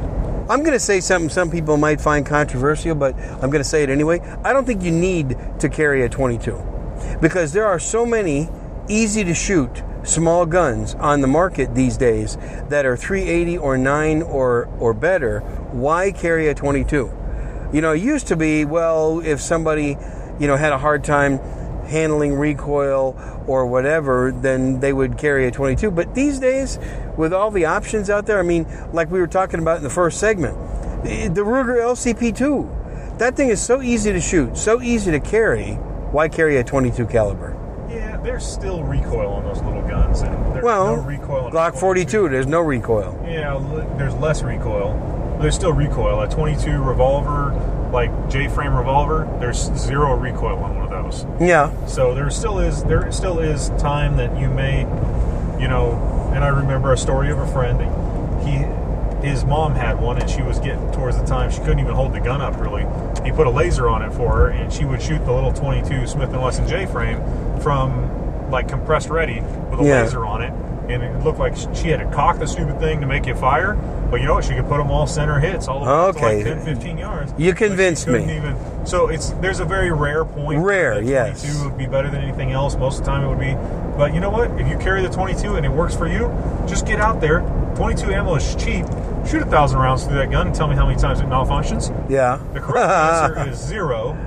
[0.50, 3.84] I'm going to say something some people might find controversial, but I'm going to say
[3.84, 4.20] it anyway.
[4.44, 6.62] I don't think you need to carry a 22
[7.22, 8.50] because there are so many
[8.90, 12.36] easy to shoot small guns on the market these days
[12.70, 15.42] that are 380 or 9 or or better.
[15.72, 17.12] Why carry a 22?
[17.74, 19.98] You know, it used to be well if somebody,
[20.40, 21.40] you know, had a hard time
[21.86, 23.16] handling recoil
[23.48, 25.92] or whatever, then they would carry a 22.
[25.92, 26.80] But these days,
[27.18, 29.90] with all the options out there, I mean, like we were talking about in the
[29.90, 30.56] first segment,
[31.04, 35.74] the Ruger LCP2, that thing is so easy to shoot, so easy to carry.
[36.12, 37.58] Why carry a 22 caliber?
[37.90, 41.46] Yeah, there's still recoil on those little guns, and there's Well, no recoil.
[41.46, 43.18] On Glock 42, there's no recoil.
[43.26, 43.58] Yeah,
[43.98, 44.94] there's less recoil.
[45.42, 46.22] There's still recoil.
[46.22, 47.52] A 22 revolver,
[47.92, 51.26] like J-frame revolver, there's zero recoil on one of those.
[51.42, 54.82] Yeah, So there still is there still is time that you may,
[55.60, 56.08] you know.
[56.34, 57.80] And I remember a story of a friend.
[57.80, 61.80] That he, his mom had one, and she was getting towards the time she couldn't
[61.80, 62.60] even hold the gun up.
[62.60, 62.86] Really,
[63.26, 66.08] he put a laser on it for her, and she would shoot the little 22
[66.08, 67.20] Smith and Wesson J-frame
[67.62, 70.02] from like compressed ready with a Yeah.
[70.04, 70.54] laser on it,
[70.90, 73.76] and it looked like she had to cock the stupid thing to make it fire.
[74.12, 74.44] But you know what?
[74.44, 76.44] She could put them all center hits, all the way to Okay.
[76.54, 77.34] like 10, 15 yards.
[77.38, 78.36] You convinced me.
[78.36, 78.56] Even,
[78.86, 80.62] so it's there's a very rare point.
[80.62, 81.42] Rare, yes.
[81.42, 82.76] 22 would be better than anything else.
[82.76, 83.54] Most of the time it would be.
[83.98, 84.52] But you know what?
[84.60, 86.28] If you carry the 22 and it works for you,
[86.68, 87.40] just get out there.
[87.78, 88.86] 22 ammo is cheap.
[89.26, 91.90] Shoot a thousand rounds through that gun and tell me how many times it malfunctions.
[92.10, 92.38] yeah.
[92.54, 94.18] The correct answer is zero.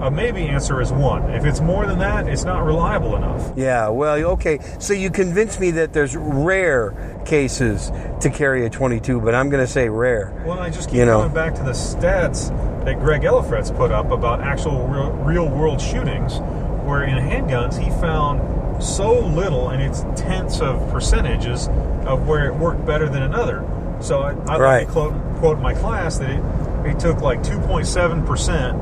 [0.00, 1.28] A maybe answer is one.
[1.30, 3.52] If it's more than that, it's not reliable enough.
[3.56, 4.60] Yeah, well, okay.
[4.78, 6.94] So you convinced me that there's rare
[7.24, 7.90] cases
[8.20, 10.40] to carry a 22, but I'm going to say rare.
[10.46, 11.20] Well, I just keep You know.
[11.22, 12.48] going back to the stats
[12.84, 16.38] that Greg Ellifritz put up about actual real, real world shootings,
[16.86, 21.66] where in handguns he found so little, and it's tenths of percentages
[22.06, 23.64] of where it worked better than another.
[24.00, 24.60] So I, I Right.
[24.78, 26.40] like to quote, quote my class that it,
[26.86, 28.78] it took like 2.7 percent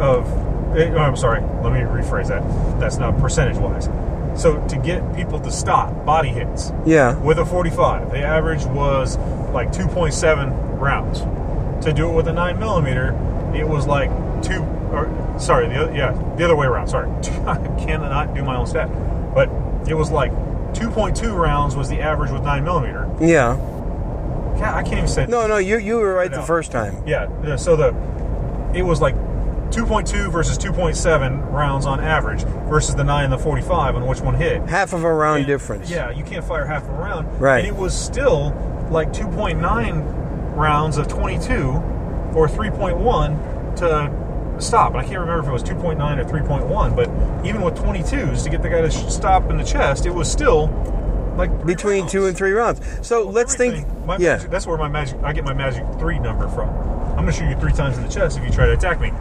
[0.00, 0.26] of.
[0.76, 1.40] It, oh, I'm sorry.
[1.62, 2.42] Let me rephrase that.
[2.80, 3.88] That's not percentage wise.
[4.40, 7.18] So to get people to stop body hits, Yeah.
[7.18, 8.10] with a 45.
[8.10, 9.18] The average was
[9.52, 11.20] like 2.7 rounds.
[11.84, 13.10] To do it with a 9 millimeter,
[13.54, 14.08] it was like
[14.42, 14.62] two.
[14.92, 16.88] Or sorry, the other, yeah, the other way around.
[16.88, 17.10] Sorry,
[17.46, 18.88] I cannot do my own stat,
[19.34, 19.50] but
[19.88, 20.30] it was like
[20.74, 23.10] 2.2 rounds was the average with 9 millimeter.
[23.20, 23.56] Yeah.
[23.56, 25.26] God, I can't even say.
[25.26, 27.02] No, no, you you were right the first time.
[27.06, 27.94] Yeah, yeah, so the
[28.74, 29.14] it was like
[29.72, 34.34] 2.2 versus 2.7 rounds on average versus the 9 and the 45 on which one
[34.34, 34.62] hit.
[34.68, 35.90] Half of a round And, difference.
[35.90, 37.40] Yeah, you can't fire half a round.
[37.40, 37.64] Right.
[37.64, 38.50] And it was still
[38.90, 41.70] like 2.9 rounds of 22
[42.34, 44.90] or 3.1 to stop.
[44.92, 48.50] And I can't remember if it was 2.9 or 3.1, but even with 22s to
[48.50, 50.66] get the guy to stop in the chest, it was still
[51.36, 52.12] like Between rounds.
[52.12, 52.80] two and three rounds.
[53.00, 53.86] So let's think.
[54.04, 54.34] My Yeah.
[54.34, 55.18] magic, that's where my magic.
[55.22, 56.68] I get my magic three number from.
[57.10, 59.00] I'm going to shoot you three times in the chest if you try to attack
[59.00, 59.12] me,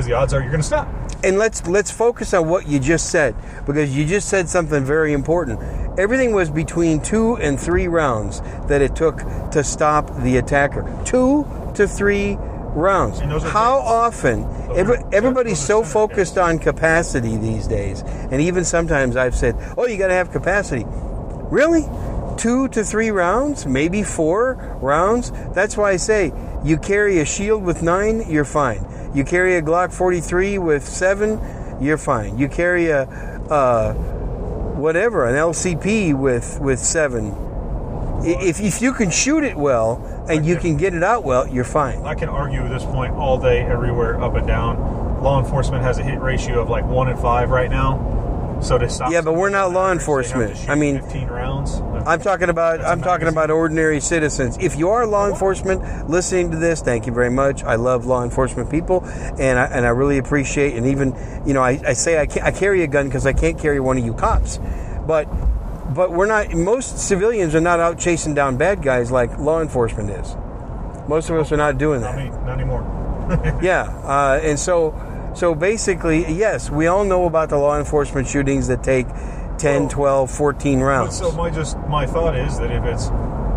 [0.00, 0.88] because the odds are you're going to stop.
[1.22, 3.34] And let's let's focus on what you just said
[3.66, 5.60] because you just said something very important.
[5.98, 9.18] Everything was between two and three rounds that it took
[9.50, 10.82] to stop the attacker.
[11.04, 13.18] Two to three rounds.
[13.18, 14.44] And those are How often?
[14.74, 19.98] Every, everybody's so focused on capacity these days, and even sometimes I've said, "Oh, you
[19.98, 21.84] got to have capacity." Really?
[22.38, 25.32] Two to three rounds, maybe four rounds.
[25.52, 26.32] That's why I say
[26.64, 28.86] you carry a shield with nine, you're fine.
[29.14, 31.40] You carry a Glock 43 with seven,
[31.80, 32.38] you're fine.
[32.38, 33.92] You carry a, uh,
[34.74, 37.34] whatever, an LCP with with seven.
[38.22, 41.64] If if you can shoot it well and you can get it out well, you're
[41.64, 42.04] fine.
[42.04, 45.22] I can argue this point all day, everywhere, up and down.
[45.22, 47.98] Law enforcement has a hit ratio of like one in five right now.
[48.62, 49.10] So to stop.
[49.10, 50.68] Yeah, but we're not law they have to enforcement.
[50.68, 51.80] I mean- 15 rounds.
[52.06, 54.56] I'm talking about I'm talking about ordinary citizens.
[54.58, 57.62] If you are law enforcement listening to this, thank you very much.
[57.62, 59.04] I love law enforcement people,
[59.38, 60.76] and I, and I really appreciate.
[60.76, 61.14] And even
[61.46, 63.98] you know, I, I say I, I carry a gun because I can't carry one
[63.98, 64.58] of you cops,
[65.06, 65.24] but
[65.94, 66.54] but we're not.
[66.54, 70.36] Most civilians are not out chasing down bad guys like law enforcement is.
[71.06, 72.24] Most of us are not doing Not, that.
[72.24, 72.96] me, not anymore.
[73.62, 74.90] Yeah, uh, and so
[75.34, 79.06] so basically, yes, we all know about the law enforcement shootings that take
[79.58, 79.88] 10, Well,
[80.26, 81.18] 12, 14 rounds.
[81.18, 83.06] so my just my thought is that if it's,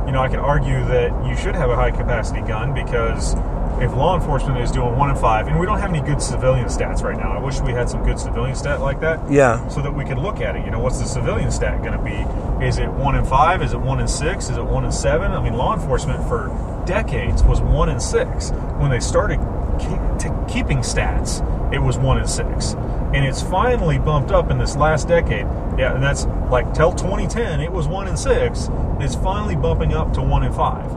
[0.06, 3.36] you know, I can argue that you should have a high capacity gun because
[3.82, 6.68] if law enforcement is doing one in five, and we don't have any good civilian
[6.68, 7.32] stats right now.
[7.36, 9.20] I wish we had some good civilian stat like that.
[9.32, 9.68] Yeah.
[9.68, 10.64] So that we could look at it.
[10.64, 12.66] You know, what's the civilian stat going to be?
[12.66, 13.62] Is it one in five?
[13.62, 14.50] Is it one in six?
[14.50, 15.32] Is it one in seven?
[15.32, 16.50] I mean, law enforcement for
[16.86, 18.52] decades was one in six.
[18.78, 19.40] When they started
[19.80, 21.42] keep, t- keeping stats,
[21.74, 25.46] it was one in six, and it's finally bumped up in this last decade.
[25.78, 28.70] Yeah, and that's like till 2010, it was one in six.
[29.00, 30.92] It's finally bumping up to one in five.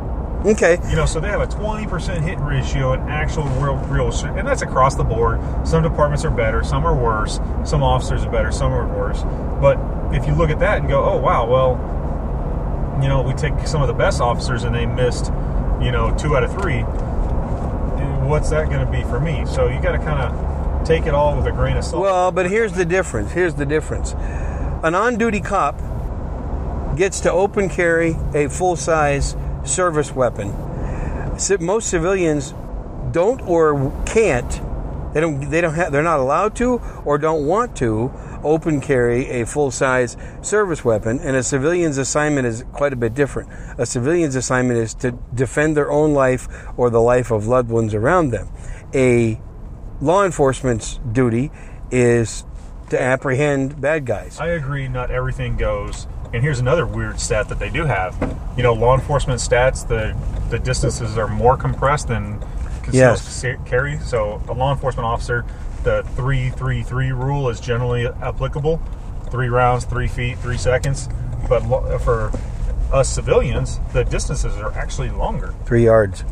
[0.45, 0.79] Okay.
[0.89, 4.13] You know, so they have a 20% hit ratio in actual real, real.
[4.37, 5.41] And that's across the board.
[5.67, 7.41] Some departments are better, some are worse.
[7.65, 9.23] Some officers are better, some are worse.
[9.61, 9.79] But
[10.15, 13.83] if you look at that and go, oh, wow, well, you know, we take some
[13.83, 15.27] of the best officers and they missed,
[15.83, 16.85] you know, two out of three.
[18.27, 19.47] What's that going to be for me?
[19.47, 22.03] So you got to kind of take it all with a grain of salt.
[22.03, 23.33] Well, but here's the difference.
[23.33, 24.15] Here's the difference.
[24.83, 25.79] An on duty cop
[26.97, 30.55] gets to open carry a full size service weapon.
[31.61, 32.55] Most civilians
[33.13, 34.51] don't or can't.
[35.15, 35.51] They don't.
[35.51, 35.93] They don't have.
[35.93, 38.13] They're not allowed to or don't want to
[38.45, 41.19] open carry a full size service weapon.
[41.21, 43.49] And a civilian's assignment is quite a bit different.
[43.79, 47.95] A civilian's assignment is to defend their own life or the life of loved ones
[47.95, 48.49] around them.
[48.95, 49.41] A
[50.01, 51.51] law enforcement's duty
[51.91, 52.45] is
[52.91, 54.39] to apprehend bad guys.
[54.39, 56.07] I agree, not everything goes.
[56.33, 58.15] And here's another weird stat that they do have.
[58.57, 60.17] You know, law enforcement stats, the
[60.51, 62.39] the distances are more compressed than
[62.83, 63.45] concealed Yes.
[63.65, 63.99] carry.
[63.99, 65.45] So, a law enforcement officer,
[65.87, 68.83] the three three three rule is generally applicable.
[69.31, 71.09] Three rounds, three feet, three seconds.
[71.49, 71.61] But
[72.01, 72.33] for
[72.93, 75.55] us civilians, the distances are actually longer.
[75.65, 76.25] Three yards.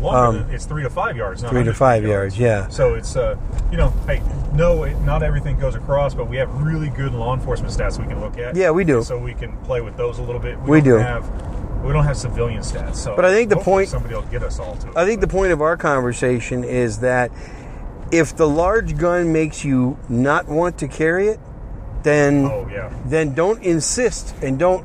[0.00, 1.42] Longer Um, than, it's three to five yards.
[1.42, 2.68] Not Three to five yards, yeah.
[2.68, 3.36] So it's uh,
[3.70, 4.20] you know, hey,
[4.52, 8.06] no, it, not everything goes across, but we have really good law enforcement stats we
[8.06, 8.54] can look at.
[8.54, 9.02] Yeah, we do.
[9.02, 10.58] So we can play with those a little bit.
[10.60, 10.96] We don't do.
[10.96, 12.96] Have, we don't have civilian stats.
[12.96, 14.88] So, But I think the point- somebody will get us all to.
[14.88, 14.96] It.
[14.96, 17.30] I think the point of our conversation is that
[18.10, 21.40] if the large gun makes you not want to carry it,
[22.02, 22.92] then Oh yeah.
[23.06, 24.84] then don't insist and don't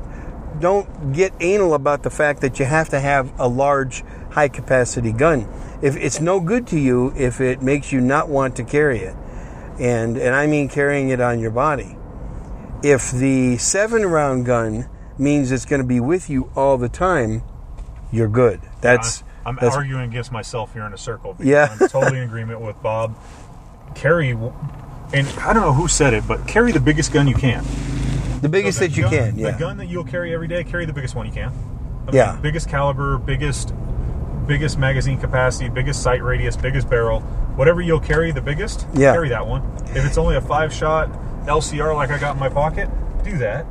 [0.60, 5.12] don't get anal about the fact that you have to have a large high capacity
[5.12, 5.48] gun.
[5.82, 9.16] If it's no good to you if it makes you not want to carry it.
[9.78, 11.96] And and I mean carrying it on your body.
[12.82, 17.42] If the 7 round gun means it's going to be with you all the time,
[18.10, 18.60] you're good.
[18.80, 21.36] That's I'm that's arguing against myself here in a circle.
[21.40, 21.76] Yeah.
[21.80, 23.16] I'm totally in agreement with Bob.
[23.94, 27.64] Carry, and I don't know who said it, but carry the biggest gun you can.
[28.40, 29.50] the biggest So that you gun- can, yeah.
[29.50, 31.52] The gun that you'll carry every day, carry the biggest one you can.
[32.12, 32.36] Yeah.
[32.40, 33.72] biggest caliber, biggest,
[34.46, 37.20] biggest magazine capacity, biggest sight radius, biggest barrel,
[37.56, 38.86] whatever you'll carry, the biggest.
[38.94, 39.12] Yeah.
[39.12, 39.62] Carry that one.
[39.94, 41.10] If it's only a five shot
[41.46, 42.88] LCR like I got in my pocket,
[43.24, 43.66] do that.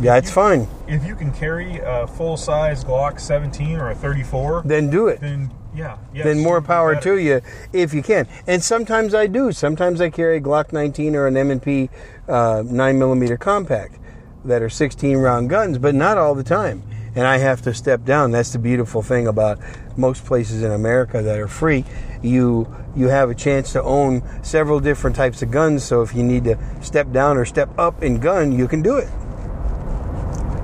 [0.00, 0.66] Yeah, it's fine.
[0.88, 5.20] If you can carry a full size Glock 17 or a 34, Then do it.
[5.20, 7.40] then yeah, yes, then more power to you
[7.72, 8.26] if you can.
[8.48, 9.52] And sometimes I do.
[9.52, 11.90] Sometimes I carry a Glock 19 or an M&P
[12.28, 13.98] uh, 9 millimeter compact
[14.44, 16.82] that are 16 round guns, but not all the time.
[17.14, 18.30] And I have to step down.
[18.30, 19.58] That's the beautiful thing about
[19.96, 21.84] most places in America that are free.
[22.22, 25.84] You you have a chance to own several different types of guns.
[25.84, 28.96] So if you need to step down or step up in gun, you can do
[28.96, 29.08] it.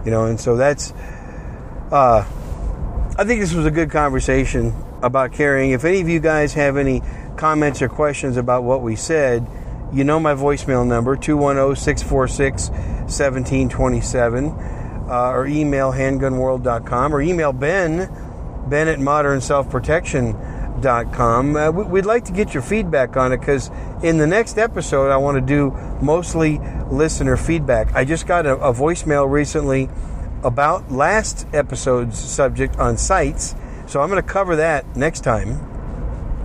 [0.07, 0.92] You know, and so that's.
[1.90, 2.24] Uh,
[3.18, 5.72] I think this was a good conversation about carrying.
[5.72, 7.02] If any of you guys have any
[7.36, 9.46] comments or questions about what we said,
[9.92, 14.44] you know my voicemail number, oh, 210 646 1727,
[15.09, 18.09] uh, or email handgunworld.com, or email Ben,
[18.68, 18.98] Ben at
[20.80, 21.56] modernselfprotection.com.
[21.56, 23.70] Uh, we- we'd like to get your feedback on it because
[24.02, 25.70] in the next episode, I want to do
[26.00, 26.60] mostly
[26.90, 27.94] listener feedback.
[27.94, 29.88] I just got a, a voicemail recently
[30.42, 33.54] about last episode's subject on sights.
[33.86, 35.60] So I'm going to cover that next time.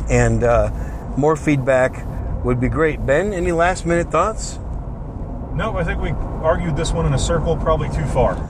[0.10, 0.72] And uh,
[1.18, 2.06] more feedback
[2.44, 3.06] would be great.
[3.06, 4.58] Ben, any last minute thoughts?
[5.54, 6.10] No, I think we
[6.44, 8.36] argued this one in a circle probably too far.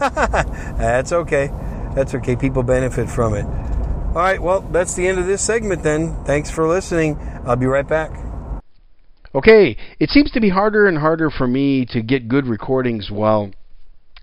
[0.78, 1.48] That's okay.
[1.96, 2.36] That's okay.
[2.36, 3.46] People benefit from it.
[4.12, 4.42] All right.
[4.42, 6.22] Well, that's the end of this segment then.
[6.26, 7.18] Thanks for listening.
[7.46, 8.12] I'll be right back.
[9.34, 13.52] Okay, it seems to be harder and harder for me to get good recordings while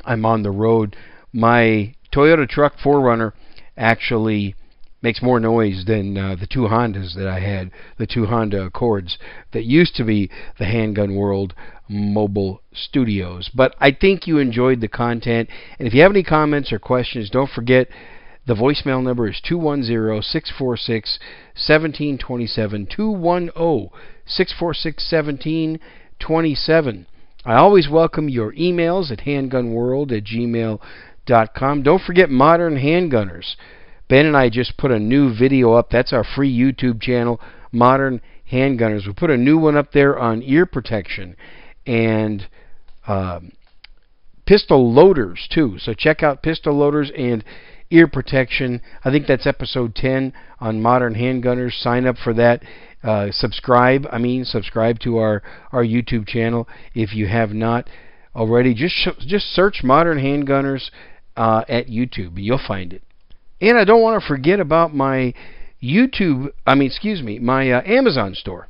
[0.05, 0.95] I'm on the road.
[1.33, 3.33] My Toyota truck 4Runner
[3.79, 4.55] actually
[5.01, 9.17] makes more noise than uh, the two Hondas that I had, the two Honda Accords
[9.53, 11.55] that used to be the Handgun World
[11.89, 13.49] Mobile Studios.
[13.55, 17.31] But I think you enjoyed the content, and if you have any comments or questions,
[17.31, 17.89] don't forget
[18.49, 21.19] the voicemail number is 210 646
[21.53, 22.87] 1727.
[22.87, 23.91] 210
[24.27, 27.07] 646 1727.
[27.45, 31.83] I always welcome your emails at handgunworld at gmail.com.
[31.83, 33.57] Don't forget Modern Handgunners.
[34.09, 35.91] Ben and I just put a new video up.
[35.91, 37.39] That's our free YouTube channel,
[37.71, 39.07] Modern Handgunners.
[39.07, 41.37] We put a new one up there on ear protection
[41.87, 42.49] and
[43.07, 43.53] um,
[44.49, 45.77] pistol loaders, too.
[45.79, 47.45] So check out pistol loaders and
[47.91, 48.81] ear protection.
[49.05, 51.79] I think that's episode 10 on Modern Handgunners.
[51.83, 52.63] Sign up for that.
[53.03, 57.89] Uh, subscribe, I mean, subscribe to our, our YouTube channel if you have not
[58.35, 58.73] already.
[58.75, 60.91] Just sh- just search Modern Handgunners
[61.37, 62.33] uh, at YouTube.
[62.37, 63.03] You'll find it.
[63.61, 65.35] And I don't want to forget about my
[65.83, 68.69] YouTube, I mean, excuse me, my uh, Amazon store.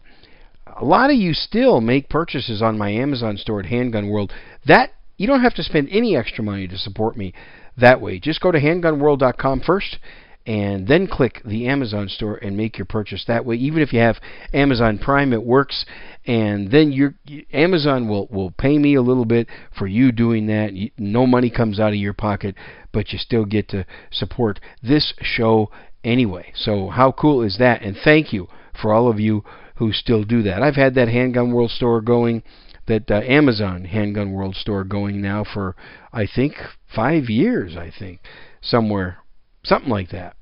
[0.77, 4.33] A lot of you still make purchases on my Amazon store at Handgun World.
[4.67, 7.35] That you don't have to spend any extra money to support me
[7.77, 8.19] that way.
[8.19, 9.99] Just go to handgunworld.com first
[10.47, 13.57] and then click the Amazon store and make your purchase that way.
[13.57, 14.17] Even if you have
[14.55, 15.85] Amazon Prime, it works,
[16.27, 17.15] and then your
[17.53, 19.47] Amazon will will pay me a little bit
[19.79, 20.73] for you doing that.
[20.97, 22.55] No money comes out of your pocket,
[22.93, 25.71] but you still get to support this show
[26.03, 26.51] anyway.
[26.55, 27.83] So how cool is that?
[27.83, 28.49] And thank you
[28.81, 29.45] for all of you
[29.77, 30.63] who still do that.
[30.63, 32.43] I've had that Handgun World store going
[32.89, 35.77] that uh, Amazon Handgun World store going now for
[36.13, 36.55] I think
[36.95, 38.21] 5 years I think
[38.61, 39.19] somewhere
[39.65, 40.35] something like that.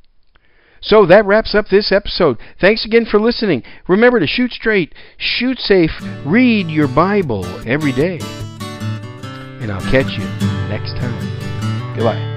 [0.80, 2.38] So that wraps up this episode.
[2.60, 3.62] Thanks again for listening.
[3.88, 5.90] Remember to shoot straight, shoot safe,
[6.24, 8.18] read your Bible every day.
[9.60, 10.24] And I'll catch you
[10.68, 11.96] next time.
[11.96, 12.35] Goodbye.